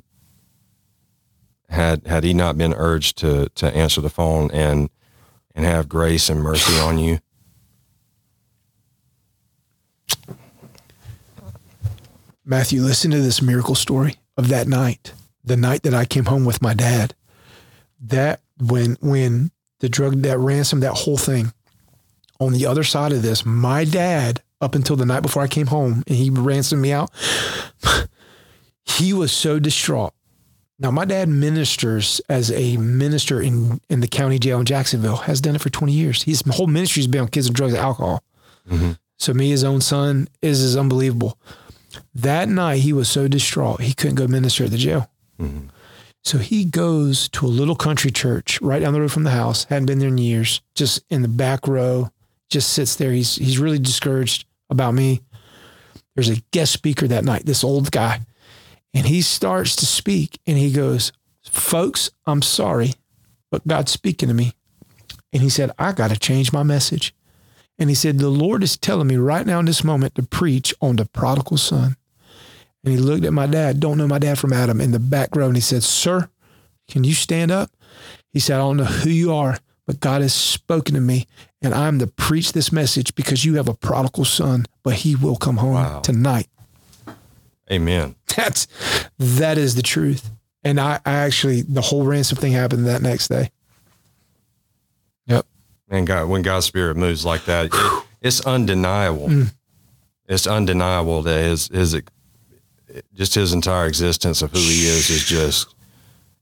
[1.69, 4.91] had had he not been urged to to answer the phone and
[5.55, 7.21] and have grace and mercy on you,
[12.45, 16.45] Matthew, listen to this miracle story of that night, the night that I came home
[16.45, 17.15] with my dad.
[18.01, 21.53] That when when the drug that ransom that whole thing
[22.41, 25.67] on the other side of this, my dad up until the night before I came
[25.67, 27.11] home and he ransomed me out,
[28.85, 30.15] he was so distraught.
[30.79, 35.17] Now my dad ministers as a minister in in the county jail in Jacksonville.
[35.17, 36.23] Has done it for twenty years.
[36.23, 38.25] His whole ministry's been on kids and drugs and alcohol.
[38.69, 38.93] Mm-hmm.
[39.19, 41.39] So me, his own son, is is unbelievable.
[42.15, 45.09] That night, he was so distraught he couldn't go minister at the jail.
[45.39, 45.69] Mm-hmm.
[46.25, 49.65] So he goes to a little country church right down the road from the house.
[49.65, 50.63] Hadn't been there in years.
[50.75, 52.11] Just in the back row.
[52.49, 53.13] Just sits there.
[53.13, 55.21] He's he's really discouraged about me.
[56.15, 57.47] There's a guest speaker that night.
[57.47, 58.21] This old guy,
[58.93, 62.95] and he starts to speak, and he goes, "Folks, I'm sorry,
[63.51, 64.55] but God's speaking to me."
[65.33, 67.15] And he said, "I got to change my message."
[67.79, 70.75] And he said, "The Lord is telling me right now in this moment to preach
[70.81, 71.97] on the prodigal son."
[72.85, 75.37] And he looked at my dad, don't know my dad from Adam, in the back
[75.37, 76.29] row, and he said, Sir,
[76.89, 77.71] can you stand up?
[78.33, 81.27] He said, I don't know who you are, but God has spoken to me,
[81.63, 85.37] and I'm to preach this message because you have a prodigal son, but he will
[85.37, 86.01] come home Wow.
[86.01, 86.49] tonight.
[87.71, 88.17] Amen.
[88.37, 88.67] That's
[89.19, 90.31] that is the truth.
[90.65, 93.51] And I, I actually the whole ransom thing happened that next day.
[95.27, 95.47] Yep.
[95.89, 99.29] And God, when God's spirit moves like that, it, it's undeniable.
[99.29, 99.55] Mm.
[100.29, 102.01] It's undeniable that his his
[103.15, 105.75] just his entire existence of who he is is just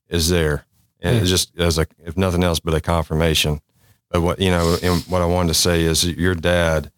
[0.08, 0.64] is there,
[1.00, 3.60] and it's just as a if nothing else but a confirmation.
[4.10, 6.90] But what you know, and what I wanted to say is your dad,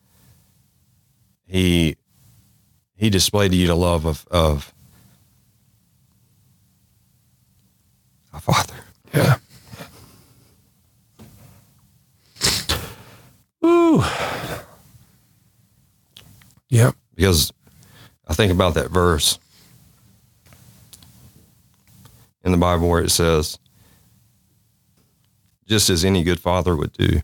[1.47, 1.97] he
[2.97, 4.73] he displayed to you the love of of
[8.33, 8.75] a father.
[9.15, 9.37] Yeah.
[13.65, 14.03] Ooh.
[16.71, 16.95] Yep.
[17.15, 17.53] because
[18.27, 19.39] I think about that verse
[22.43, 23.59] in the Bible where it says,
[25.73, 27.23] just as any good father would do.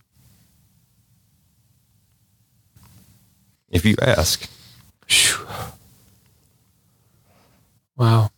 [3.68, 4.48] If you ask,
[7.94, 8.30] Wow.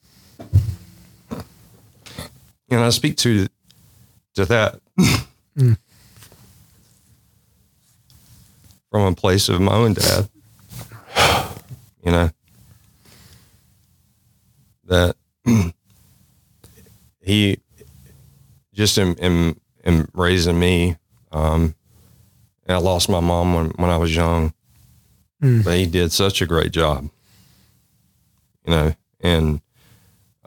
[2.68, 3.46] and I speak to
[4.34, 4.80] to that
[5.56, 5.76] Mm.
[8.90, 10.28] from a place of my own dad.
[12.04, 12.30] You know
[14.86, 15.14] that
[17.22, 17.60] he
[18.72, 20.96] just in in, in raising me.
[21.32, 21.74] Um,
[22.66, 24.52] and I lost my mom when, when I was young,
[25.42, 25.64] Mm.
[25.64, 27.08] but he did such a great job.
[28.66, 29.60] You know, and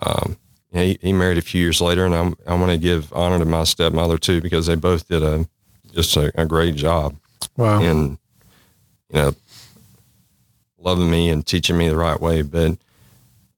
[0.03, 0.37] um,
[0.71, 3.45] he, he married a few years later, and I'm, I want to give honor to
[3.45, 5.47] my stepmother too because they both did a
[5.93, 7.15] just a, a great job
[7.57, 7.81] Wow.
[7.81, 8.17] in
[9.09, 9.35] you know
[10.77, 12.41] loving me and teaching me the right way.
[12.43, 12.77] But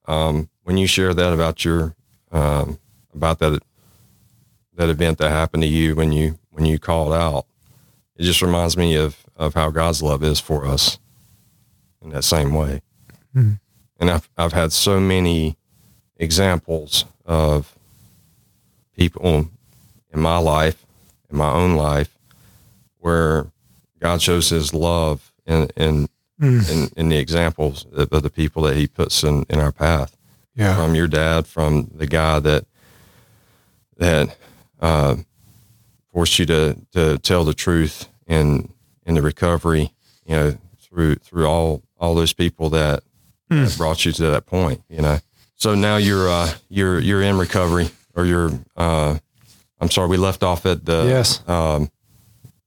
[0.06, 1.96] um, when you share that about your
[2.32, 2.80] um,
[3.14, 3.62] about that
[4.76, 7.46] that event that happened to you when you when you called out,
[8.16, 10.98] it just reminds me of of how God's love is for us
[12.02, 12.82] in that same way.
[13.36, 13.60] Mhm.
[14.00, 15.58] And I've I've had so many
[16.18, 17.76] examples of
[18.96, 19.50] people
[20.14, 20.86] in my life,
[21.30, 22.18] in my own life,
[23.00, 23.48] where
[24.00, 26.70] God shows His love in in Mm.
[26.70, 30.18] in, in the examples of, of the people that He puts in, in our path.
[30.54, 30.76] Yeah.
[30.76, 32.66] From your dad, from the guy that
[33.98, 34.36] that
[34.80, 35.16] uh,
[36.12, 38.70] forced you to to tell the truth in
[39.06, 39.92] in the recovery.
[40.26, 43.04] You know, through through all all those people that,
[43.50, 44.82] that brought you to that point.
[44.90, 45.20] You know,
[45.56, 48.52] so now you're uh, you're you're in recovery, or you're.
[48.76, 49.18] Uh,
[49.80, 51.48] I'm sorry, we left off at the Yes.
[51.50, 51.92] um,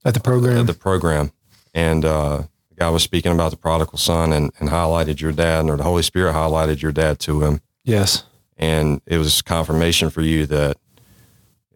[0.05, 0.59] At the program.
[0.59, 1.33] at the program,
[1.75, 5.69] and uh, the guy was speaking about the prodigal son and, and highlighted your dad,
[5.71, 8.25] or the Holy Spirit highlighted your dad to him, yes.
[8.59, 10.77] and it was confirmation for you that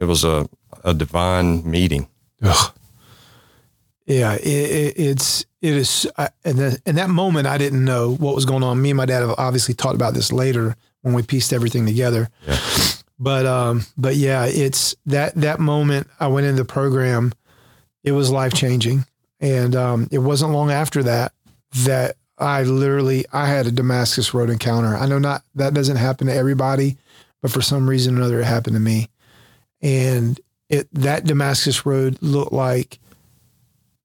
[0.03, 0.49] it was a
[0.85, 2.09] a divine meeting.
[2.43, 2.75] Ugh.
[4.05, 8.13] Yeah, it, it, it's it is, I, and the, in that moment, I didn't know
[8.17, 8.83] what was going on.
[8.83, 12.29] Me and my dad have obviously talked about this later when we pieced everything together.
[12.47, 12.59] Yeah.
[13.21, 17.33] But um, but yeah, it's that that moment I went into the program,
[18.03, 19.07] it was life changing,
[19.39, 21.33] and um, it wasn't long after that
[21.85, 24.97] that I literally I had a Damascus Road encounter.
[24.97, 26.97] I know not that doesn't happen to everybody,
[27.41, 29.09] but for some reason or another, it happened to me,
[29.83, 32.99] and it that Damascus Road looked like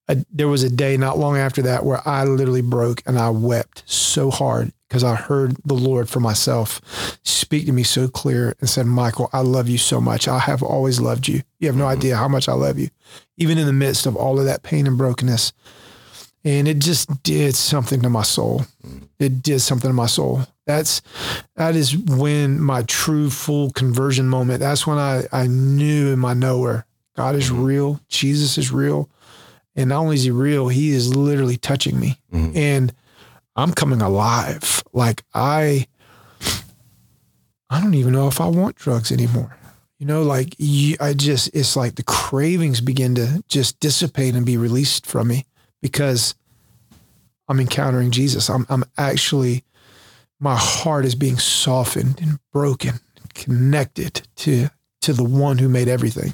[0.07, 3.29] a, there was a day not long after that where I literally broke and I
[3.29, 8.55] wept so hard because I heard the Lord for myself speak to me so clear
[8.59, 10.27] and said, Michael, I love you so much.
[10.27, 11.41] I have always loved you.
[11.59, 11.97] You have no mm-hmm.
[11.97, 12.89] idea how much I love you,
[13.37, 15.51] even in the midst of all of that pain and brokenness.
[16.45, 18.65] And it just did something to my soul.
[18.85, 19.09] Mm.
[19.19, 20.47] It did something to my soul.
[20.67, 21.01] That's
[21.55, 24.59] that is when my true full conversion moment.
[24.59, 27.99] That's when I I knew in my nowhere God is real.
[28.09, 29.09] Jesus is real.
[29.75, 32.19] And not only is he real, he is literally touching me.
[32.33, 32.55] Mhm.
[32.55, 32.93] And
[33.55, 34.83] I'm coming alive.
[34.93, 35.87] Like I
[37.69, 39.55] I don't even know if I want drugs anymore.
[39.99, 44.45] You know, like you, I just it's like the cravings begin to just dissipate and
[44.45, 45.45] be released from me
[45.81, 46.35] because
[47.47, 48.49] I'm encountering Jesus.
[48.49, 49.63] I'm I'm actually
[50.39, 52.99] my heart is being softened and broken,
[53.33, 54.69] connected to
[55.01, 56.33] to the one who made everything.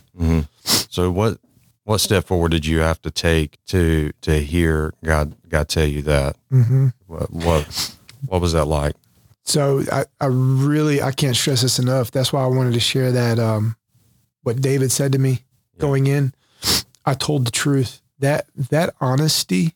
[0.64, 1.38] So what
[1.84, 6.02] what step forward did you have to take to to hear God God tell you
[6.04, 6.36] that?
[6.52, 6.88] Mm-hmm.
[7.08, 7.96] What what,
[8.28, 8.96] what was that like?
[9.44, 12.12] So I, I really I can't stress this enough.
[12.12, 13.76] That's why I wanted to share that um,
[14.44, 15.40] what David said to me
[15.78, 16.34] going in.
[17.06, 18.02] I told the truth.
[18.20, 19.74] That that honesty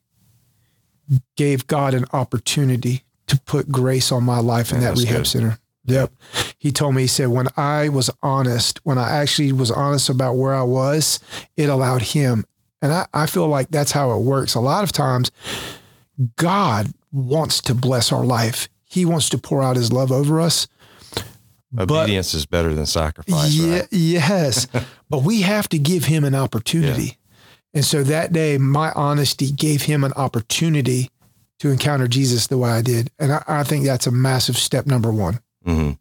[1.36, 5.28] gave God an opportunity to put grace on my life in Yeah, that rehab good.
[5.28, 5.60] center.
[5.86, 6.12] Yep.
[6.58, 10.34] He told me, he said, when I was honest, when I actually was honest about
[10.34, 11.20] where I was,
[11.56, 12.46] it allowed him.
[12.82, 14.54] And I, I feel like that's how it works.
[14.54, 15.32] A lot of times,
[16.36, 18.68] God wants to bless our life.
[18.84, 20.68] He wants to pour out his love over us.
[21.78, 23.54] Obedience is better than sacrifice.
[23.54, 23.88] Yeah, right?
[23.92, 24.68] yes.
[25.10, 27.18] but we have to give him an opportunity.
[27.74, 31.12] And so that day, my honesty gave him an opportunity
[31.60, 33.10] to encounter Jesus the way I did.
[33.20, 35.92] And I, I think that's a massive step number one hmm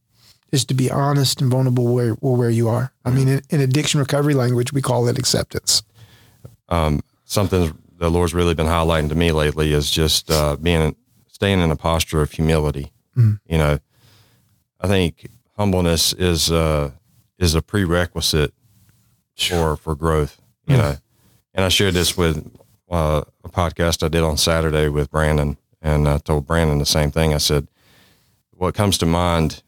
[0.53, 2.92] is to be honest and vulnerable where, where you are.
[3.05, 5.83] I mean, in, in addiction recovery language, we call it acceptance.
[6.69, 10.95] Um, something the Lord's really been highlighting to me lately is just uh, being
[11.27, 12.92] staying in a posture of humility.
[13.16, 13.40] Mm.
[13.49, 13.79] You know,
[14.81, 16.92] I think humbleness is uh,
[17.38, 18.55] is a prerequisite
[19.35, 20.40] for for growth.
[20.69, 20.79] You Mm.
[20.79, 20.97] know,
[21.55, 22.49] and I shared this with
[22.90, 27.11] uh, a podcast I did on Saturday with Brandon, and I told Brandon the same
[27.11, 27.35] thing.
[27.35, 27.66] I said,
[28.53, 29.62] "What comes to mind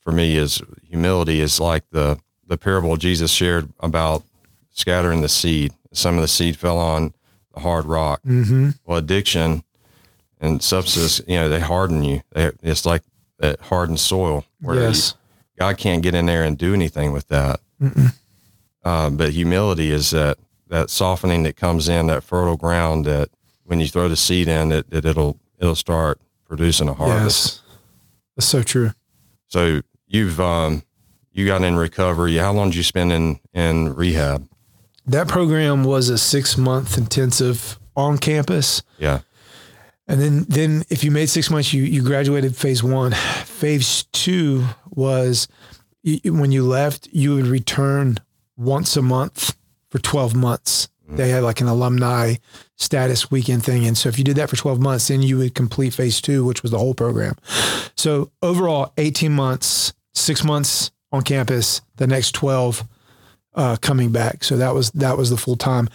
[0.00, 4.22] for me is humility is like the the parable Jesus shared about
[4.70, 5.72] scattering the seed.
[5.92, 7.14] Some of the seed fell on
[7.54, 8.22] the hard rock.
[8.22, 8.70] Mm-hmm.
[8.84, 9.62] Well, addiction
[10.40, 12.22] and substance, you know, they harden you.
[12.32, 13.02] They, it's like
[13.38, 15.14] that hardened soil where Yes.
[15.58, 17.60] God can't get in there and do anything with that.
[18.84, 20.36] Um, but humility is that
[20.74, 23.30] that softening that comes in, that fertile ground that
[23.62, 27.62] when you throw the seed in, it, it it'll it'll start producing a harvest.
[27.64, 27.76] Yes.
[28.34, 28.90] That's so true.
[29.46, 30.82] So you've um,
[31.30, 32.34] you got in recovery.
[32.38, 34.48] How long did you spend in in rehab?
[35.06, 38.82] That program was a six month intensive on campus.
[38.98, 39.20] Yeah.
[40.08, 43.12] And then, then if you made six months, you, you graduated phase one.
[43.12, 45.46] Phase two was
[46.24, 48.18] when you left, you would return
[48.56, 49.56] once a month
[49.94, 50.88] for 12 months.
[51.06, 52.36] They had like an alumni
[52.76, 53.86] status weekend thing.
[53.86, 56.44] And so if you did that for 12 months, then you would complete phase two,
[56.44, 57.36] which was the whole program.
[57.94, 62.82] So overall, 18 months, six months on campus, the next 12
[63.54, 64.42] uh, coming back.
[64.42, 65.88] So that was, that was the full time.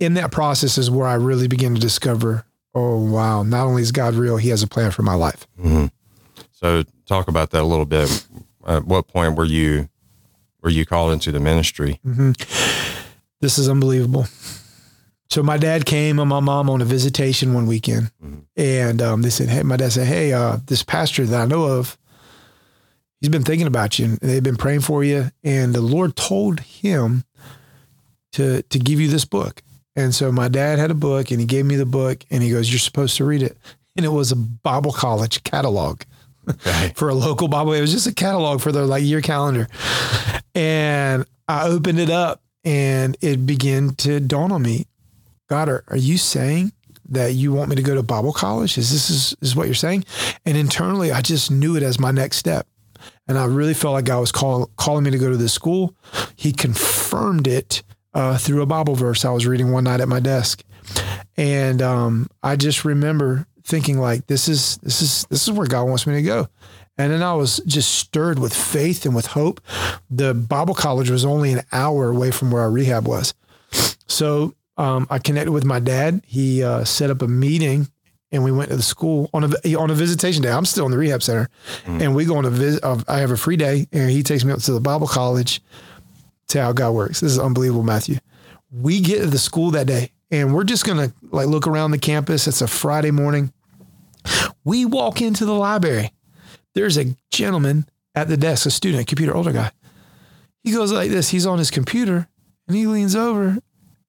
[0.00, 3.92] In that process is where I really began to discover oh wow not only is
[3.92, 5.86] god real he has a plan for my life hmm
[6.50, 8.26] So talk about that a little bit.
[8.66, 9.88] At what point were you
[10.62, 12.00] were you called into the ministry?
[13.44, 14.26] This is unbelievable
[15.28, 18.10] so my dad came and my mom on a visitation one weekend
[18.56, 21.64] and um, they said hey my dad said hey uh, this pastor that i know
[21.64, 21.98] of
[23.20, 26.60] he's been thinking about you and they've been praying for you and the lord told
[26.60, 27.22] him
[28.32, 29.62] to to give you this book
[29.94, 32.50] and so my dad had a book and he gave me the book and he
[32.50, 33.58] goes you're supposed to read it
[33.94, 36.00] and it was a bible college catalog
[36.48, 36.92] Okay.
[36.96, 37.72] for a local Bible.
[37.72, 39.66] It was just a catalog for their like year calendar.
[40.54, 44.86] And I opened it up and it began to dawn on me.
[45.48, 46.72] God, are, are you saying
[47.08, 48.78] that you want me to go to Bible college?
[48.78, 50.04] Is this is, is what you're saying?
[50.44, 52.66] And internally, I just knew it as my next step.
[53.28, 55.94] And I really felt like God was call, calling me to go to this school.
[56.36, 57.82] He confirmed it
[58.14, 60.62] uh, through a Bible verse I was reading one night at my desk.
[61.36, 65.84] And um, I just remember thinking like, this is, this is, this is where God
[65.84, 66.48] wants me to go.
[66.96, 69.60] And then I was just stirred with faith and with hope.
[70.10, 73.34] The Bible college was only an hour away from where our rehab was.
[74.06, 76.22] So um, I connected with my dad.
[76.26, 77.88] He uh, set up a meeting
[78.30, 80.50] and we went to the school on a, on a visitation day.
[80.50, 81.48] I'm still in the rehab center
[81.86, 82.82] and we go on a visit.
[82.84, 85.60] Uh, I have a free day and he takes me up to the Bible college
[86.48, 87.20] to how God works.
[87.20, 88.18] This is unbelievable, Matthew.
[88.70, 91.90] We get to the school that day and we're just going to like look around
[91.90, 92.46] the campus.
[92.46, 93.52] It's a Friday morning.
[94.64, 96.12] We walk into the library.
[96.74, 99.70] There's a gentleman at the desk, a student, a computer, older guy.
[100.62, 101.28] He goes like this.
[101.30, 102.28] He's on his computer
[102.66, 103.58] and he leans over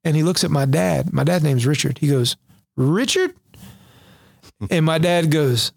[0.04, 1.12] and he looks at my dad.
[1.14, 1.98] My dad's name's Richard.
[2.00, 2.36] He goes,
[2.76, 3.34] Richard?
[4.70, 5.74] And my dad goes,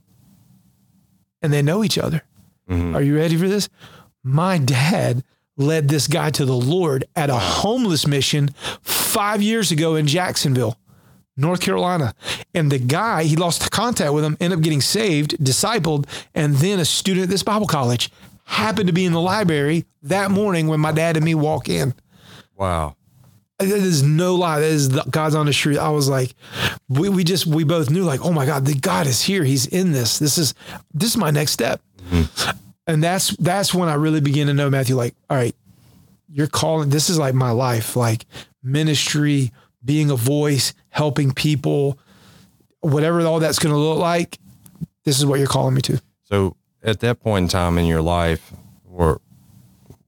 [1.43, 2.23] and they know each other.
[2.71, 2.95] Mhm.
[2.95, 3.69] Are you ready for this?
[4.23, 5.25] My dad
[5.57, 8.51] led this guy to the Lord at a homeless mission
[8.83, 10.79] five years ago in Jacksonville,
[11.39, 12.14] North Carolina.
[12.55, 16.80] And the guy, he lost contact with him, ended up getting saved, discipled, and then
[16.80, 18.11] a student at this Bible college
[18.45, 21.95] happened to be in the library that morning when my dad and me walk in.
[22.57, 22.97] Wow.
[23.59, 24.61] That is no lie.
[24.61, 25.78] That is the, God's honest truth.
[25.78, 26.34] I was like,
[26.89, 29.45] we, we just, we both knew like, oh my God, the God is here.
[29.45, 30.18] He's in this.
[30.18, 30.55] This is,
[30.95, 31.80] this is my next step.
[32.11, 32.51] Mm-hmm.
[32.86, 34.97] and that's that's when I really begin to know Matthew.
[34.97, 35.55] Like, all right,
[36.30, 36.89] you're calling.
[36.89, 38.24] This is like my life, like
[38.62, 39.53] ministry,
[39.85, 41.99] being a voice, helping people,
[42.81, 44.39] whatever all that's going to look like.
[45.05, 46.01] This is what you're calling me to.
[46.24, 48.53] So at that point in time in your life,
[48.85, 49.18] where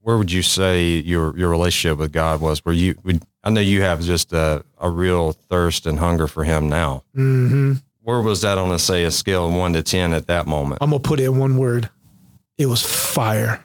[0.01, 2.63] where would you say your your relationship with God was?
[2.65, 6.43] Where you would I know you have just a, a real thirst and hunger for
[6.43, 7.03] Him now.
[7.15, 10.45] hmm Where was that on a say a scale of one to ten at that
[10.47, 10.79] moment?
[10.81, 11.89] I'm gonna put it in one word.
[12.57, 13.63] It was fire.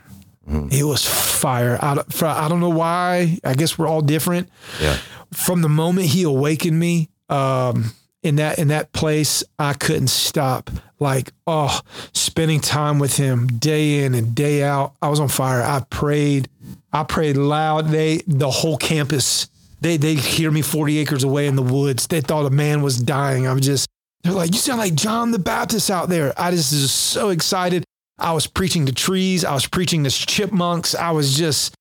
[0.71, 1.77] It was fire.
[1.83, 3.39] I, I don't know why.
[3.43, 4.49] I guess we're all different.
[4.81, 4.97] Yeah,
[5.33, 10.71] From the moment he awakened me um, in that in that place, I couldn't stop.
[10.99, 11.81] Like oh,
[12.13, 14.95] spending time with him day in and day out.
[15.03, 15.63] I was on fire.
[15.63, 16.49] I prayed.
[16.93, 17.89] I prayed loud.
[17.89, 19.49] They the whole campus.
[19.81, 22.07] They they hear me 40 acres away in the woods.
[22.07, 23.47] They thought a man was dying.
[23.47, 23.89] I'm just
[24.27, 26.33] they're like, you sound like John the Baptist out there.
[26.37, 27.85] I just was so excited.
[28.19, 29.45] I was preaching to trees.
[29.45, 30.97] I was preaching to chipmunks.
[30.97, 31.76] I was just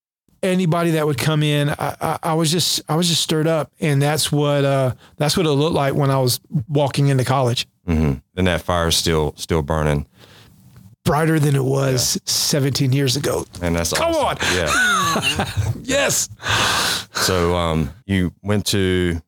[0.45, 1.69] anybody that would come in.
[1.69, 5.35] I, I, I was just I was just stirred up, and that's what uh, that's
[5.35, 6.39] what it looked like when I was
[6.69, 7.67] walking into college.
[7.85, 10.05] hmm and that fire's still still burning,
[11.03, 13.45] Brighter than it was 17 years ago.
[13.61, 14.25] and that's Come awesome.
[14.25, 14.37] on.
[14.55, 15.51] Yeah.
[15.83, 16.29] Yes.
[17.13, 19.21] So um, you went to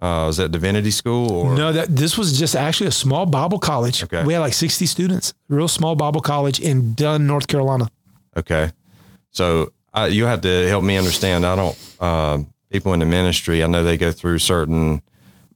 [0.00, 3.58] uh, was that divinity school or No, that this was just actually a small Bible
[3.58, 4.02] college.
[4.02, 4.24] Okay.
[4.24, 5.32] We had like 60 students.
[5.48, 7.88] Real small Bible college in Dunn, North Carolina.
[8.36, 8.72] Okay.
[9.30, 11.44] So uh, you have to help me understand.
[11.46, 15.02] I don't, um, people in the ministry, I know they go through certain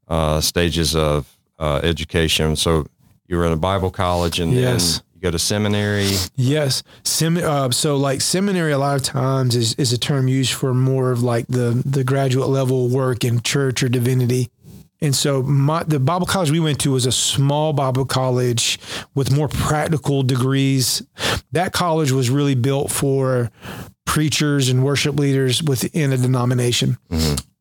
[0.08, 2.56] uh, stages of uh, education.
[2.56, 2.86] So
[3.26, 4.96] you were in a Bible college and Yes.
[4.98, 6.10] then you go to seminary.
[6.36, 6.82] Yes.
[7.04, 10.74] Sem- uh, so like seminary a lot of times is, is a term used for
[10.74, 14.50] more of like the, the graduate level work in church or divinity.
[15.00, 18.78] And so my, the Bible college we went to was a small Bible college
[19.14, 21.02] with more practical degrees.
[21.52, 23.50] That college was really built for
[24.04, 26.98] preachers and worship leaders within a denomination.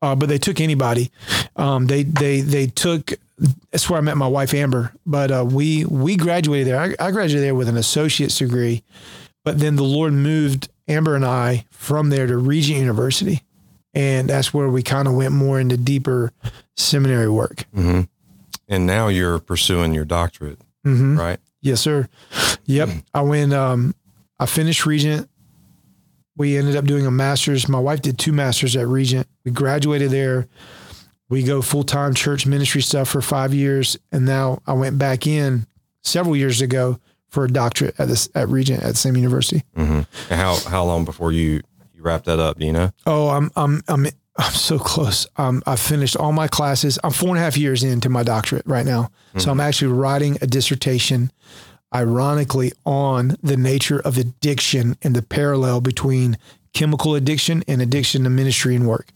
[0.02, 1.12] Uh, but they took anybody.
[1.56, 3.14] Um, they they they took.
[3.72, 4.94] That's where I met my wife Amber.
[5.06, 6.80] But uh, we we graduated there.
[6.80, 8.84] I, I graduated there with an associate's degree.
[9.46, 13.42] But then the Lord moved Amber and I from there to Regent University,
[13.94, 16.32] and that's where we kind of went more into deeper
[16.78, 17.64] seminary work.
[17.74, 18.02] hmm
[18.68, 21.40] And now you're pursuing your doctorate, hmm right?
[21.62, 22.08] Yes, sir.
[22.66, 22.90] Yep.
[23.14, 23.54] I went.
[23.54, 23.96] Um,
[24.40, 25.30] I finished Regent.
[26.36, 27.68] We ended up doing a master's.
[27.70, 29.28] My wife did two masters at Regent.
[29.46, 30.48] We graduated there.
[31.30, 35.26] We go full time church ministry stuff for five years, and now I went back
[35.28, 35.66] in
[36.02, 39.64] several years ago for a doctorate at this at Regent at the same university.
[39.76, 41.62] hmm how, how long before you,
[41.96, 42.60] you wrap that up?
[42.60, 42.92] Do you know?
[43.06, 44.06] Oh, I'm I'm I'm
[44.38, 45.26] I'm so close.
[45.38, 47.00] Um, I finished all my classes.
[47.04, 50.38] I'm four and a half years into my doctorate right now, so I'm actually writing
[50.42, 51.32] a dissertation,
[51.94, 56.38] ironically, on the nature of addiction and the parallel between
[56.74, 59.10] chemical addiction and addiction to ministry and work.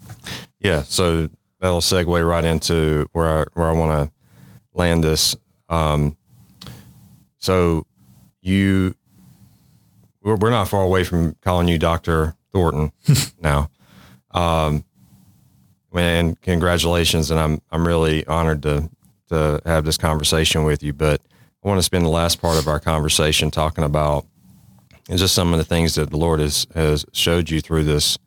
[0.59, 4.11] Yeah, so that'll segue right into where I where I want to
[4.73, 5.35] land this.
[5.69, 6.17] Um,
[7.37, 7.85] so
[8.41, 8.95] you,
[10.21, 12.91] we're, we're not far away from calling you Doctor Thornton
[13.41, 13.69] now.
[14.31, 14.83] Um,
[15.93, 18.89] and congratulations, and I'm I'm really honored to
[19.29, 20.93] to have this conversation with you.
[20.93, 21.21] But
[21.67, 24.25] I want to spend the last part of our conversation talking about
[25.13, 28.17] just some of the things that the Lord has has showed you through this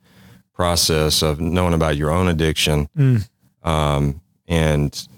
[0.52, 3.26] process of knowing about your own addiction Mm.
[3.62, 5.08] um, and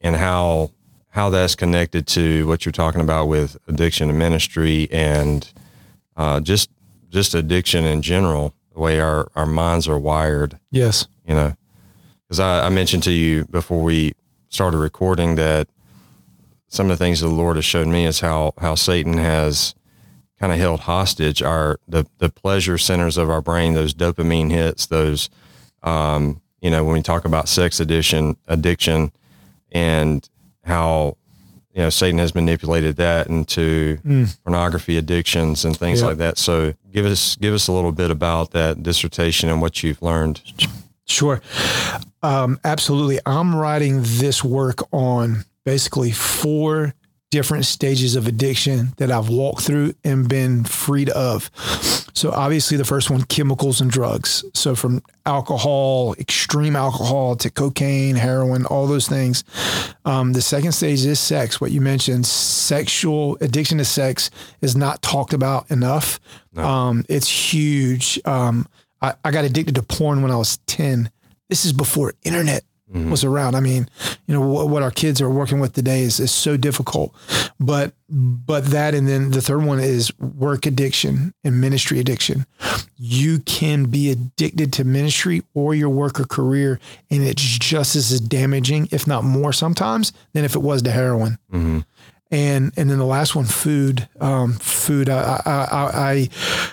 [0.00, 0.72] and how
[1.10, 5.52] how that's connected to what you're talking about with addiction and ministry and
[6.16, 6.70] uh, just
[7.08, 11.06] just addiction in general the way our, our minds are wired Yes.
[11.24, 11.54] you know
[12.26, 14.14] because I, I mentioned to you before we
[14.48, 15.68] started recording that
[16.70, 19.74] some of the things the lord has showed me is how how satan has
[20.38, 24.86] kind of held hostage our the, the pleasure centers of our brain those dopamine hits
[24.86, 25.28] those
[25.82, 29.12] um, you know when we talk about sex addiction addiction
[29.72, 30.28] and
[30.64, 31.16] how
[31.74, 34.36] you know satan has manipulated that into Mm.
[34.44, 36.06] pornography addictions and things Yeah.
[36.06, 39.82] like that so give us give us a little bit about that dissertation and what
[39.82, 40.40] you've learned
[41.06, 41.40] Sure.
[42.22, 43.18] Um, absolutely.
[43.26, 46.92] I'm writing this work on basically four
[47.30, 51.48] different stages of addiction that I've walked through and been freed of.
[52.12, 54.44] So, obviously, the first one, chemicals and drugs.
[54.52, 59.44] So, from alcohol, extreme alcohol to cocaine, heroin, all those things.
[60.04, 61.60] Um, the second stage is sex.
[61.60, 64.28] What you mentioned, sexual addiction to sex
[64.60, 66.18] is not talked about enough.
[66.56, 68.18] Um, it's huge.
[68.24, 68.66] Um,
[69.00, 71.12] I, I got addicted to porn when I was 10.
[71.48, 72.64] This is before internet.
[72.92, 73.10] Mm-hmm.
[73.10, 73.54] was around.
[73.54, 73.88] I mean,
[74.26, 77.14] you know what, what our kids are working with today is is so difficult.
[77.60, 82.46] But but that and then the third one is work addiction and ministry addiction.
[82.96, 86.80] You can be addicted to ministry or your work or career,
[87.10, 91.38] and it's just as damaging, if not more, sometimes than if it was to heroin
[91.52, 91.80] mm-hmm.
[92.30, 94.08] And and then the last one, food.
[94.20, 95.08] Um, food.
[95.08, 96.28] I, I I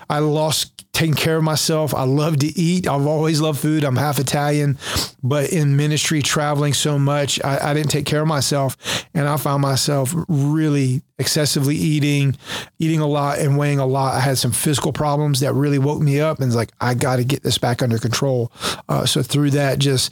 [0.10, 1.94] I lost taking care of myself.
[1.94, 2.88] I love to eat.
[2.88, 3.84] I've always loved food.
[3.84, 4.80] I'm half Italian,
[5.22, 9.38] but in ministry, traveling so much, I, I didn't take care of myself, and I
[9.38, 12.36] found myself really excessively eating,
[12.80, 14.16] eating a lot, and weighing a lot.
[14.16, 17.24] I had some physical problems that really woke me up, and like I got to
[17.24, 18.52] get this back under control.
[18.90, 20.12] Uh, so through that, just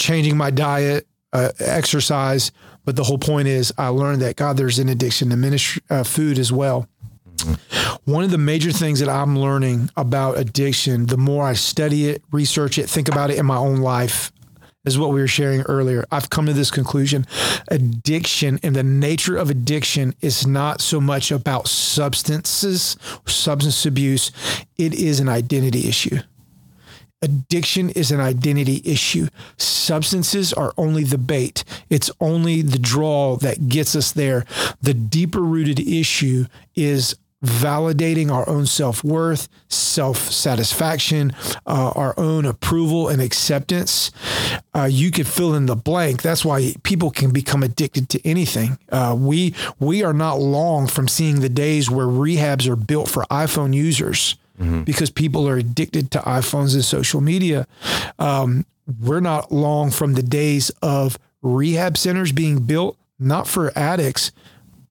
[0.00, 2.52] changing my diet, uh, exercise.
[2.84, 6.04] But the whole point is, I learned that God, there's an addiction to ministry, uh,
[6.04, 6.88] food as well.
[8.04, 12.22] One of the major things that I'm learning about addiction, the more I study it,
[12.30, 14.32] research it, think about it in my own life,
[14.84, 16.04] is what we were sharing earlier.
[16.10, 17.26] I've come to this conclusion.
[17.68, 24.32] Addiction and the nature of addiction is not so much about substances, substance abuse.
[24.76, 26.18] It is an identity issue.
[27.22, 29.28] Addiction is an identity issue.
[29.56, 31.62] Substances are only the bait.
[31.88, 34.44] It's only the draw that gets us there.
[34.80, 37.14] The deeper rooted issue is
[37.44, 41.32] validating our own self worth, self satisfaction,
[41.66, 44.10] uh, our own approval and acceptance.
[44.74, 46.22] Uh, you could fill in the blank.
[46.22, 48.78] That's why people can become addicted to anything.
[48.90, 53.24] Uh, we we are not long from seeing the days where rehabs are built for
[53.30, 54.36] iPhone users
[54.84, 57.66] because people are addicted to iPhones and social media.
[58.18, 58.64] Um,
[59.00, 64.32] we're not long from the days of rehab centers being built not for addicts,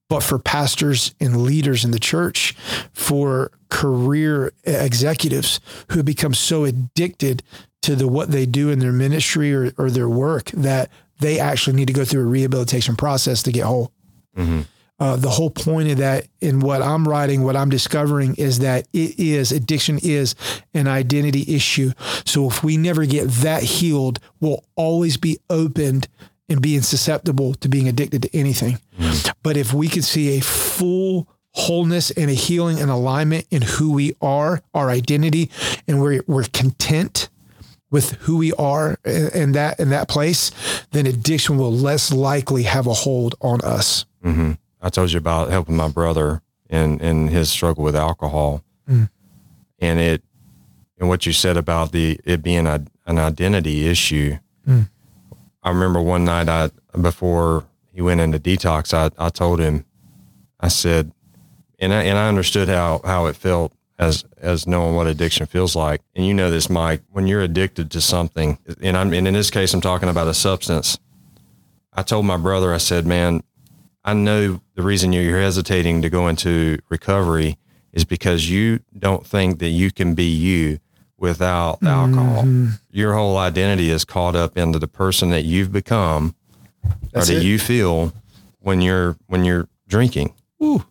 [0.10, 2.54] but for pastors and leaders in the church,
[2.94, 5.60] for career executives
[5.92, 7.44] who become so addicted
[7.82, 10.90] to the what they do in their ministry or, or their work that
[11.20, 13.92] they actually need to go through a rehabilitation process to get whole.
[15.02, 18.88] Uh, the whole point of that in what I'm writing, what I'm discovering is that
[18.94, 20.36] it is addiction is
[20.76, 21.92] an identity issue.
[22.24, 26.08] So if we never get that healed, we'll always be opened
[26.48, 28.78] and being susceptible to being addicted to anything.
[29.42, 33.94] But if we can see a full wholeness and a healing and alignment in who
[33.94, 35.50] we are, our identity,
[35.88, 37.30] and we're, we're content
[37.90, 40.52] with who we are in that in that place,
[40.92, 44.06] then addiction will less likely have a hold on us.
[44.22, 49.10] hmm I told you about helping my brother in in his struggle with alcohol, Mm.
[49.80, 50.24] and it
[51.00, 54.38] and what you said about the it being a, an identity issue.
[54.68, 54.90] Mm.
[55.64, 59.86] I remember one night I before he went into detox, I I told him,
[60.60, 61.12] I said,
[61.80, 65.76] and I and I understood how how it felt as as knowing what addiction feels
[65.76, 66.02] like.
[66.16, 69.52] And you know this, Mike, when you're addicted to something, and I'm and in this
[69.52, 70.98] case I'm talking about a substance.
[71.94, 73.44] I told my brother, I said, man,
[74.04, 77.58] I know the reason you're hesitating to go into recovery
[77.94, 80.80] is because you don't think that you can be you
[81.18, 81.88] without mm-hmm.
[81.88, 82.72] alcohol.
[82.92, 86.36] Your whole identity is caught up into the person that you've become
[87.12, 87.46] That's or that it.
[87.46, 88.14] you feel
[88.60, 90.34] when you're when you're drinking.
[90.64, 90.86] Ooh.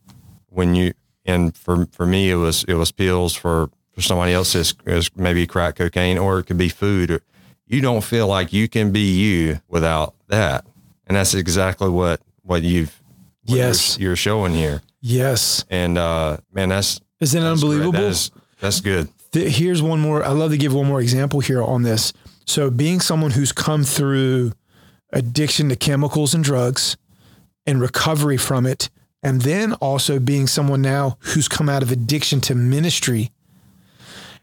[0.48, 0.92] When you
[1.26, 5.10] and for for me it was it was pills for for somebody else it's, it's
[5.16, 7.10] maybe crack cocaine or it could be food.
[7.10, 7.20] Or,
[7.66, 10.64] you don't feel like you can be you without that.
[11.06, 12.99] And that's exactly what what you've
[13.44, 13.98] what you're- Yes.
[13.98, 14.82] you're, showing here.
[15.00, 15.64] Yes.
[15.70, 17.92] And uh man that's Isn't it that's unbelievable?
[17.92, 18.30] That is,
[18.60, 19.08] that's good.
[19.32, 20.24] Here's one more.
[20.24, 22.12] I love to give one more example here on this.
[22.46, 24.52] So, being someone who's come through
[25.12, 26.96] addiction to chemicals and drugs
[27.64, 28.90] and recovery from it,
[29.22, 33.30] and then also being someone now who's come out of addiction to ministry.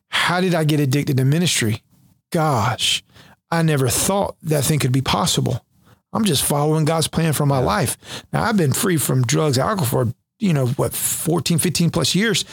[0.09, 1.83] How did I get addicted to ministry?
[2.31, 3.03] Gosh,
[3.51, 5.65] I never thought that thing could be possible.
[6.13, 7.97] I'm just following God's plan for my life.
[8.31, 12.45] Now, I've been free from drugs, alcohol for, you know, what, 14, 15 plus years.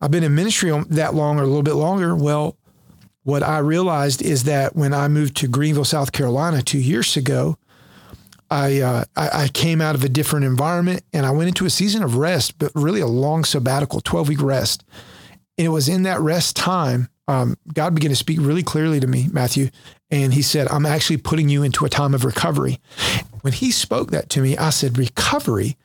[0.00, 2.14] I've been in ministry that long or a little bit longer.
[2.14, 2.56] Well,
[3.22, 7.56] what I realized is that when I moved to Greenville, South Carolina two years ago,
[8.48, 11.70] I, uh, I I came out of a different environment and I went into a
[11.70, 14.84] season of rest, but really a long sabbatical, twelve week rest.
[15.58, 19.06] And it was in that rest time, um, God began to speak really clearly to
[19.06, 19.70] me, Matthew,
[20.10, 22.80] and He said, "I'm actually putting you into a time of recovery."
[23.42, 25.76] When He spoke that to me, I said, "Recovery."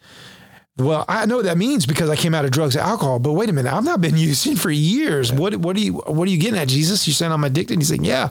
[0.78, 3.20] Well, I know what that means because I came out of drugs and alcohol.
[3.20, 5.32] But wait a minute, I've not been using for years.
[5.32, 7.08] What what are you what are you getting at, Jesus?
[7.08, 7.78] You're saying I'm addicted?
[7.78, 8.30] He's saying, Yeah,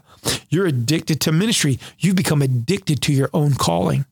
[0.48, 1.78] you're addicted to ministry.
[1.98, 4.06] You've become addicted to your own calling.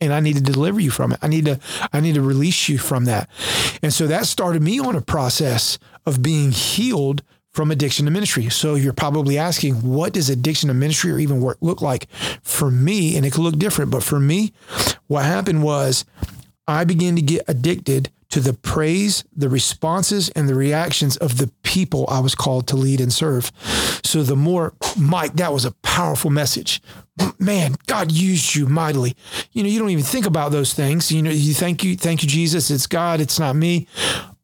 [0.00, 1.18] And I need to deliver you from it.
[1.22, 1.58] I need to
[1.92, 3.28] I need to release you from that.
[3.82, 7.22] And so that started me on a process of being healed
[7.52, 8.48] from addiction to ministry.
[8.48, 12.08] So you're probably asking, what does addiction to ministry or even work look like
[12.42, 13.16] for me?
[13.16, 14.52] And it could look different, but for me,
[15.06, 16.04] what happened was
[16.66, 21.52] I began to get addicted to the praise, the responses, and the reactions of the
[21.62, 23.52] people I was called to lead and serve.
[24.02, 26.80] So the more, Mike, that was a powerful message.
[27.38, 29.14] Man, God used you mightily.
[29.52, 31.12] You know, you don't even think about those things.
[31.12, 32.70] You know, you thank you, thank you, Jesus.
[32.70, 33.86] It's God, it's not me.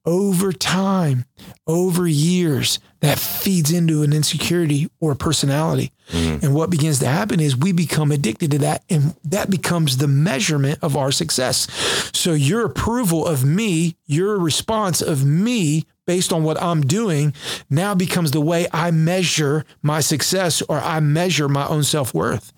[0.09, 1.27] Over time,
[1.67, 5.93] over years, that feeds into an insecurity or a personality.
[6.09, 6.47] Mm-hmm.
[6.47, 10.09] And what begins to happen is we become addicted to that, and that becomes the
[10.09, 11.67] measurement of our success.
[12.15, 17.35] So, your approval of me, your response of me based on what I'm doing
[17.69, 22.51] now becomes the way I measure my success or I measure my own self worth.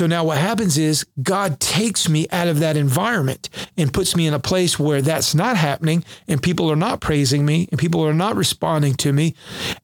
[0.00, 4.26] So now what happens is God takes me out of that environment and puts me
[4.26, 8.02] in a place where that's not happening and people are not praising me and people
[8.06, 9.34] are not responding to me.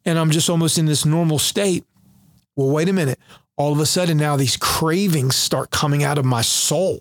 [0.06, 1.84] And I'm just almost in this normal state.
[2.54, 3.18] Well, wait a minute.
[3.58, 7.00] All of a sudden now these cravings start coming out of my soul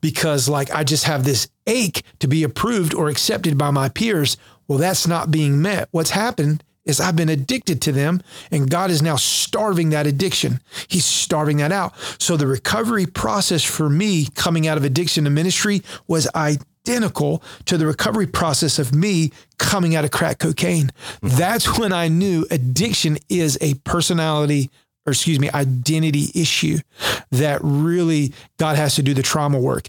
[0.00, 4.36] because like I just have this ache to be approved or accepted by my peers.
[4.66, 5.86] Well, that's not being met.
[5.92, 8.20] What's happened is I've been addicted to them
[8.50, 10.60] and God is now starving that addiction.
[10.88, 11.92] He's starving that out.
[12.18, 17.78] So the recovery process for me coming out of addiction to ministry was identical to
[17.78, 20.90] the recovery process of me coming out of crack cocaine.
[21.20, 24.70] That's when I knew addiction is a personality
[25.06, 26.78] or excuse me, identity issue
[27.30, 29.88] that really God has to do the trauma work.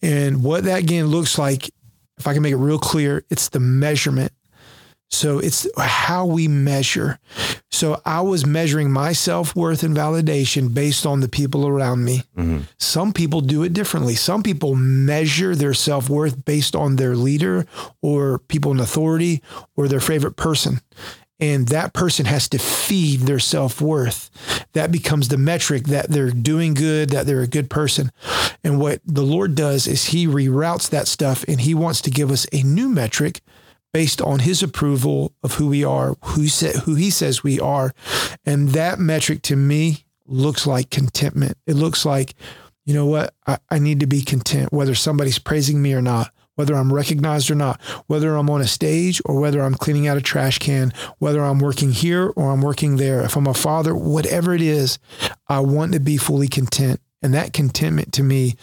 [0.00, 1.70] And what that again looks like,
[2.16, 4.32] if I can make it real clear, it's the measurement.
[5.10, 7.18] So it's how we measure.
[7.70, 12.22] So I was measuring my self worth and validation based on the people around me.
[12.36, 12.62] Mm-hmm.
[12.78, 14.14] Some people do it differently.
[14.14, 17.66] Some people measure their self worth based on their leader
[18.02, 19.42] or people in authority
[19.76, 20.80] or their favorite person.
[21.38, 24.30] And that person has to feed their self worth.
[24.72, 28.10] That becomes the metric that they're doing good, that they're a good person.
[28.64, 32.30] And what the Lord does is He reroutes that stuff and He wants to give
[32.30, 33.42] us a new metric
[33.96, 37.94] based on his approval of who we are, who sa- who he says we are.
[38.44, 41.56] And that metric to me looks like contentment.
[41.66, 42.34] It looks like,
[42.84, 43.32] you know what?
[43.46, 47.50] I, I need to be content, whether somebody's praising me or not, whether I'm recognized
[47.50, 50.92] or not, whether I'm on a stage or whether I'm cleaning out a trash can,
[51.16, 53.22] whether I'm working here or I'm working there.
[53.22, 54.98] If I'm a father, whatever it is,
[55.48, 57.00] I want to be fully content.
[57.22, 58.56] And that contentment to me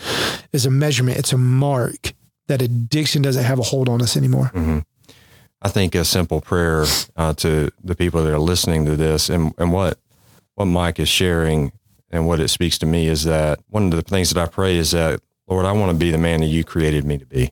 [0.51, 2.13] is a measurement, it's a mark
[2.45, 4.51] that addiction doesn't have a hold on us anymore.
[4.53, 4.79] Mm-hmm.
[5.63, 6.85] I think a simple prayer
[7.15, 9.97] uh, to the people that are listening to this and, and what
[10.55, 11.71] what Mike is sharing
[12.11, 14.77] and what it speaks to me is that one of the things that I pray
[14.77, 17.51] is that Lord, I want to be the man that you created me to be.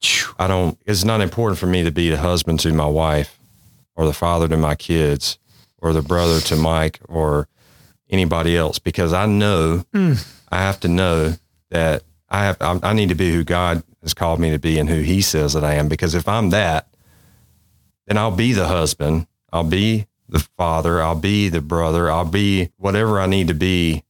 [0.00, 0.34] Phew.
[0.38, 0.78] I don't.
[0.86, 3.38] It's not important for me to be the husband to my wife,
[3.96, 5.38] or the father to my kids,
[5.78, 7.48] or the brother to Mike, or
[8.10, 9.84] anybody else, because I know
[10.50, 11.34] I have to know
[11.70, 12.56] that I have.
[12.60, 15.20] I, I need to be who God has called me to be and who He
[15.22, 15.88] says that I am.
[15.88, 16.86] Because if I'm that,
[18.06, 19.26] then I'll be the husband.
[19.52, 21.00] I'll be the father.
[21.02, 22.10] I'll be the brother.
[22.10, 24.04] I'll be whatever I need to be,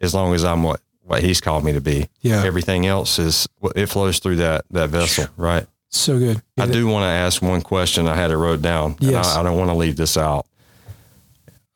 [0.00, 2.08] as long as I'm what what He's called me to be.
[2.20, 2.44] Yeah.
[2.44, 5.66] Everything else is it flows through that that vessel, right?
[5.88, 6.42] So good.
[6.58, 8.06] I do want to ask one question.
[8.06, 8.96] I had it wrote down.
[9.00, 9.36] Yes.
[9.36, 10.46] I, I don't want to leave this out.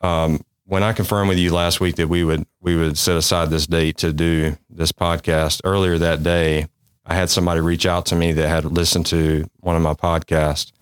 [0.00, 3.50] Um, when I confirmed with you last week that we would we would set aside
[3.50, 6.68] this date to do this podcast, earlier that day,
[7.04, 10.72] I had somebody reach out to me that had listened to one of my podcasts.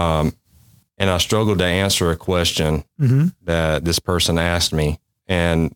[0.00, 0.32] Um,
[0.98, 5.74] and I struggled to answer a question hmm that this person asked me, and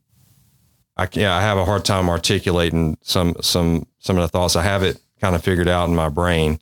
[0.96, 4.56] I yeah I have a hard time articulating some some some of the thoughts.
[4.56, 6.58] I have it kind of figured out in my brain,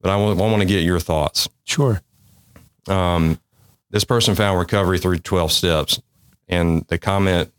[0.00, 1.48] but I want, I want to get your thoughts.
[1.64, 2.00] Sure.
[2.88, 3.38] Um,
[3.90, 6.00] this person found recovery through twelve steps,
[6.48, 7.52] and the comment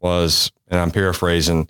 [0.00, 1.68] was, and I'm paraphrasing,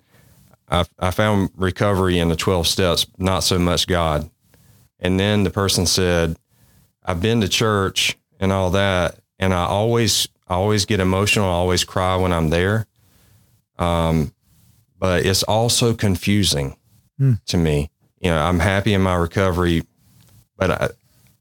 [0.69, 4.29] I, I found recovery in the twelve steps, not so much God.
[4.99, 6.37] And then the person said,
[7.09, 11.53] I've been to church and all that, and I always I always get emotional, I
[11.53, 12.85] always cry when I'm there.
[13.79, 14.31] Um,
[14.99, 16.75] but it's also confusing
[17.17, 17.33] Hmm.
[17.47, 17.89] to me.
[18.21, 19.83] You know, I'm happy in my recovery,
[20.57, 20.89] but I,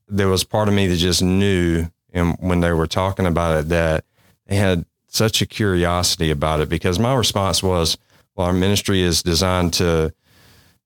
[0.08, 3.68] there was part of me that just knew, and when they were talking about it,
[3.68, 4.04] that
[4.46, 7.98] they had such a curiosity about it because my response was,
[8.34, 10.12] well, our ministry is designed to,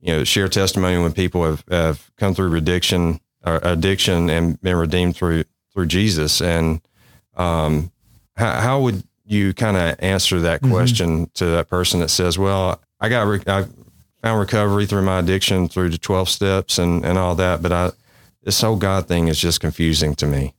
[0.00, 5.16] you know, share testimony when people have, have come through addiction addiction and been redeemed
[5.16, 6.40] through through Jesus.
[6.42, 6.80] And
[7.36, 7.90] um,
[8.36, 10.70] how, how would you kind of answer that Mhm.
[10.70, 13.66] question to that person that says, well, I got re- I
[14.22, 17.90] found recovery through my addiction through the 12 steps and, and all that, but I
[18.42, 20.54] this whole God thing is just confusing to me.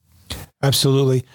[0.61, 1.25] Absolutely.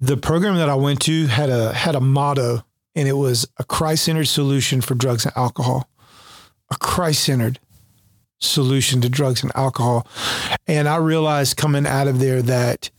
[0.00, 2.64] The program that I went to had a had a motto,
[2.94, 5.88] and it was a Christ centered solution for drugs and alcohol.
[6.70, 7.60] A Christ centered
[8.42, 10.06] solution to drugs and alcohol.
[10.66, 12.90] And I realized coming out of there that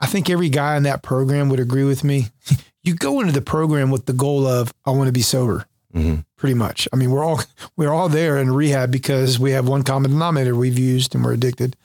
[0.00, 2.26] I think every guy in that program would agree with me.
[2.84, 5.66] You go into the program with the goal of I want to be sober.
[5.94, 6.24] Mhm.
[6.36, 6.88] Pretty much.
[6.92, 7.40] I mean, we're all
[7.76, 11.34] we're all there in rehab because we have one common denominator we've used and we're
[11.34, 11.76] addicted.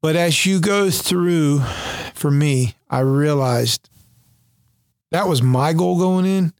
[0.00, 1.60] But as you go through,
[2.14, 3.88] for me, I realized
[5.12, 6.52] that was my goal going in,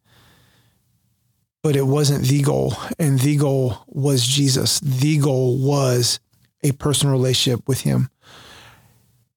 [1.63, 2.75] but it wasn't the goal.
[2.99, 4.81] And the goal was Jesus.
[4.81, 6.21] The goal was
[6.63, 8.09] a personal relationship with Him.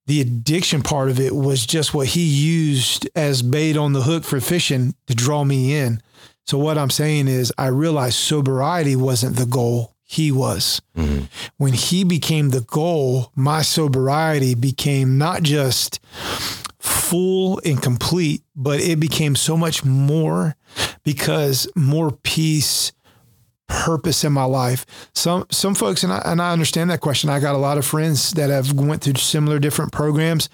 [0.08, 4.24] The addiction part of it was just what He used as bait on the hook
[4.24, 6.02] for fishing to draw me in.
[6.46, 11.28] So, what I'm saying is, I realized sobriety wasn't the goal, He was Mhm.
[11.58, 16.00] when he became the goal, my sobriety became not just
[16.78, 20.56] full and complete, but it became so much more
[21.06, 22.92] because more peace,
[23.68, 24.86] purpose in my life.
[25.14, 27.30] Some some folks and I and I understand that question.
[27.30, 30.50] I got a lot of friends that have went through similar different programs.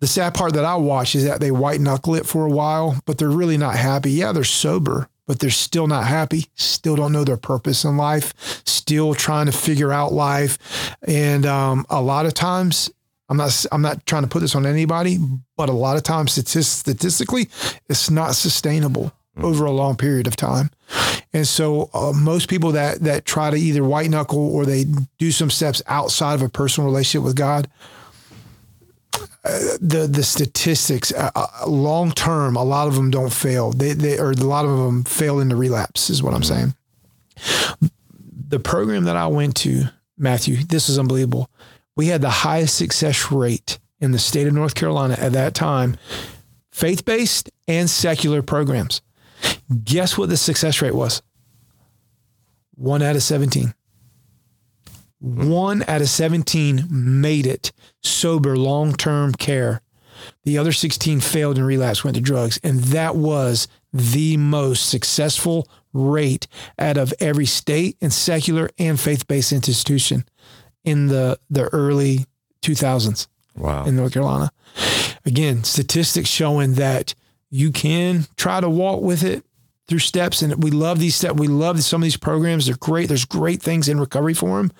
[0.00, 3.00] The sad part that I watch is that they white knuckle it for a while,
[3.06, 4.12] but they're really not happy.
[4.12, 6.46] Yeah, they're sober, but they're still not happy.
[6.54, 8.34] Still don't know their purpose in life.
[8.66, 12.90] Still trying to figure out life, and um, a lot of times,
[13.28, 15.18] I'm not I'm not trying to put this on anybody,
[15.56, 17.48] but a lot of times, statistically,
[17.88, 20.70] it's not sustainable over a long period of time.
[21.32, 24.86] And so, uh, most people that that try to either white knuckle or they
[25.18, 27.68] do some steps outside of a personal relationship with God,
[29.80, 33.70] the the statistics uh, uh, long term, a lot of them don't fail.
[33.70, 36.10] They they or a lot of them fail into relapse.
[36.10, 36.74] Is what I'm saying.
[38.48, 39.84] The program that I went to,
[40.16, 41.50] Matthew, this is unbelievable.
[41.96, 45.96] We had the highest success rate in the state of North Carolina at that time,
[46.70, 49.00] faith based and secular programs.
[49.84, 51.22] Guess what the success rate was?
[52.74, 53.74] One out of 17.
[55.18, 57.72] One out of 17 made it
[58.02, 59.80] sober long term care.
[60.44, 62.58] The other 16 failed and relapsed, went to drugs.
[62.62, 66.46] And that was the most successful rate
[66.78, 70.24] out of every state and secular and faith based institution
[70.84, 72.26] in the, the early
[72.62, 73.26] 2000s
[73.56, 73.86] Wow.
[73.86, 74.50] in North Carolina.
[75.24, 77.14] Again, statistics showing that
[77.50, 79.44] you can try to walk with it
[79.88, 80.42] through steps.
[80.42, 81.38] And we love these steps.
[81.38, 82.66] We love some of these programs.
[82.66, 83.08] They're great.
[83.08, 84.72] There's great things in recovery for them.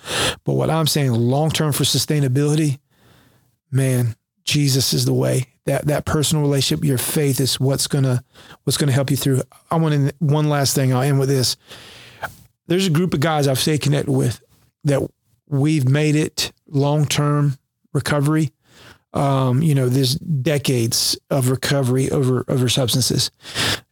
[0.45, 2.79] But what I'm saying, long term for sustainability,
[3.71, 5.47] man, Jesus is the way.
[5.67, 8.23] That that personal relationship, your faith is what's gonna
[8.65, 9.43] what's gonna help you through.
[9.71, 10.93] I want to one last thing.
[10.93, 11.57] I'll end with this.
[12.69, 14.41] There's a group of guys I've stayed connected with
[14.85, 15.09] that
[15.49, 17.59] we've made it long term
[17.93, 18.53] recovery
[19.17, 23.31] um, you know, there's decades of recovery over over substances.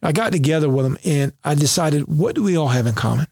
[0.03, 3.25] I got together with them and I decided, what do we all have in common?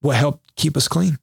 [0.00, 1.18] What helped keep us clean?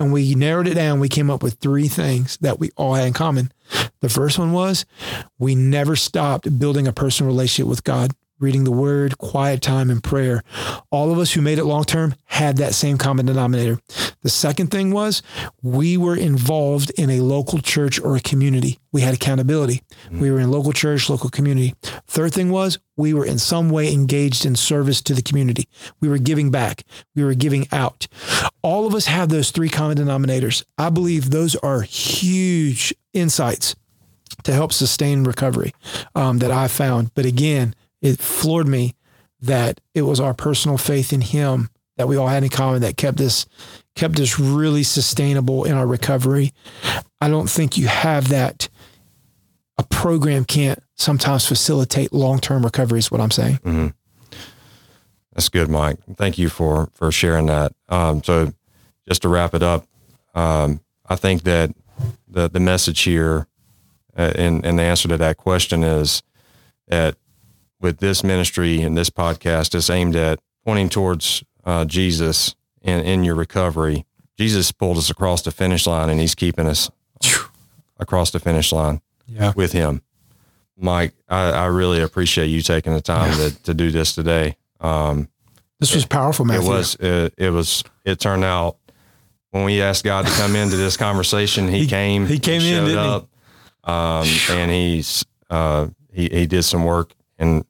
[0.00, 0.98] And we narrowed it down.
[0.98, 3.52] We came up with three things that we all had in common.
[4.00, 4.84] The first one was
[5.38, 10.02] we never stopped building a personal relationship with God, reading the word, quiet time, and
[10.02, 10.42] prayer.
[10.90, 13.78] All of us who made it long term had that same common denominator.
[14.22, 15.22] The second thing was
[15.62, 18.78] we were involved in a local church or a community.
[18.92, 19.82] We had accountability.
[20.10, 21.74] We were in local church, local community.
[22.06, 25.68] Third thing was we were in some way engaged in service to the community.
[26.00, 26.84] We were giving back.
[27.14, 28.08] We were giving out.
[28.62, 30.64] All of us have those three common denominators.
[30.76, 33.76] I believe those are huge insights
[34.44, 35.72] to help sustain recovery
[36.14, 37.14] um, that I found.
[37.14, 38.94] But again, it floored me
[39.40, 42.96] that it was our personal faith in Him that we all had in common that
[42.96, 43.46] kept this
[43.94, 46.52] kept us really sustainable in our recovery.
[47.20, 48.68] I don't think you have that.
[49.78, 52.98] A program can't sometimes facilitate long term recovery.
[52.98, 53.56] Is what I'm saying.
[53.62, 53.88] hmm
[55.32, 55.98] That's good, Mike.
[56.16, 57.72] Thank you for for sharing that.
[57.88, 58.52] Um, so,
[59.08, 59.86] just to wrap it up,
[60.34, 61.70] um, I think that
[62.28, 63.46] the the message here,
[64.16, 66.22] uh, and and the answer to that question is
[66.88, 67.16] that
[67.80, 73.24] with this ministry and this podcast, is aimed at pointing towards uh, Jesus in in
[73.24, 74.04] your recovery.
[74.38, 76.90] Jesus pulled us across the finish line, and He's keeping us
[77.98, 79.52] across the finish line Yeah.
[79.54, 80.02] with him.
[80.78, 84.56] Mike, I, I really appreciate you taking the time to, to do this today.
[84.80, 85.28] Um,
[85.78, 88.78] This was powerful, man it was, it, it was, it turned out
[89.50, 92.86] when we asked God to come into this conversation, he, came, he came in, showed
[92.86, 93.28] didn't
[93.84, 93.92] he?
[93.92, 94.26] um,
[94.58, 97.12] and he's, uh, he, he did some work.
[97.38, 97.66] And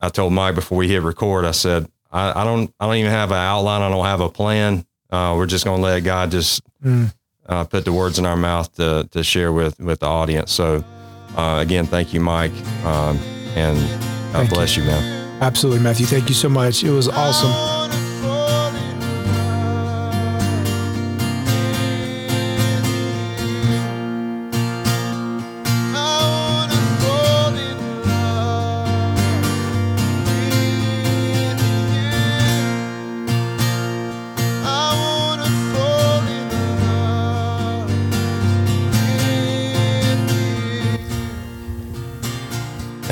[0.00, 3.10] I told Mike before we hit record, I said, I, I don't, I don't even
[3.10, 3.82] have an outline.
[3.82, 4.86] I don't have a plan.
[5.10, 7.12] Uh, we're just going to let God just Mm.
[7.46, 10.52] uh, put the words in our mouth to, to share with, with the audience.
[10.52, 10.84] So
[11.36, 12.52] uh, again, thank you, Mike,
[12.84, 13.18] um,
[13.56, 13.76] and
[14.32, 15.42] God Thank bless you, man.
[15.42, 16.06] Absolutely, Matthew.
[16.06, 16.84] Thank you so much.
[16.84, 17.77] It was awesome.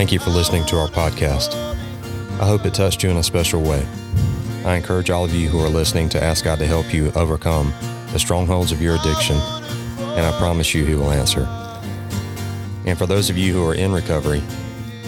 [0.07, 1.52] Thank you for listening to our podcast.
[2.40, 3.84] I hope it touched you in a special way.
[4.64, 7.74] I encourage all of you who are listening to ask God to help you overcome
[8.12, 11.44] the strongholds of your addiction, and I promise you He will answer.
[12.84, 14.44] And for those of you who are in recovery,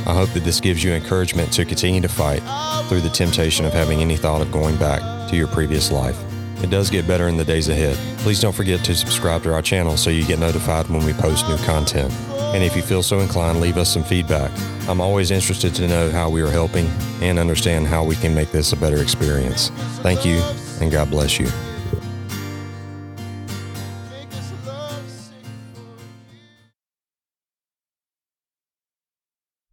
[0.04, 2.42] I hope that this gives you encouragement to continue to fight
[2.88, 6.20] through the temptation of having any thought of going back to your previous life.
[6.60, 7.96] It does get better in the days ahead.
[8.18, 11.48] Please don't forget to subscribe to our channel so you get notified when we post
[11.48, 12.12] new content.
[12.54, 14.50] And if you feel so inclined, leave us some feedback.
[14.88, 16.86] I'm always interested to know how we are helping
[17.20, 19.68] and understand how we can make this a better experience.
[20.02, 20.40] Thank you,
[20.80, 21.48] and God bless you.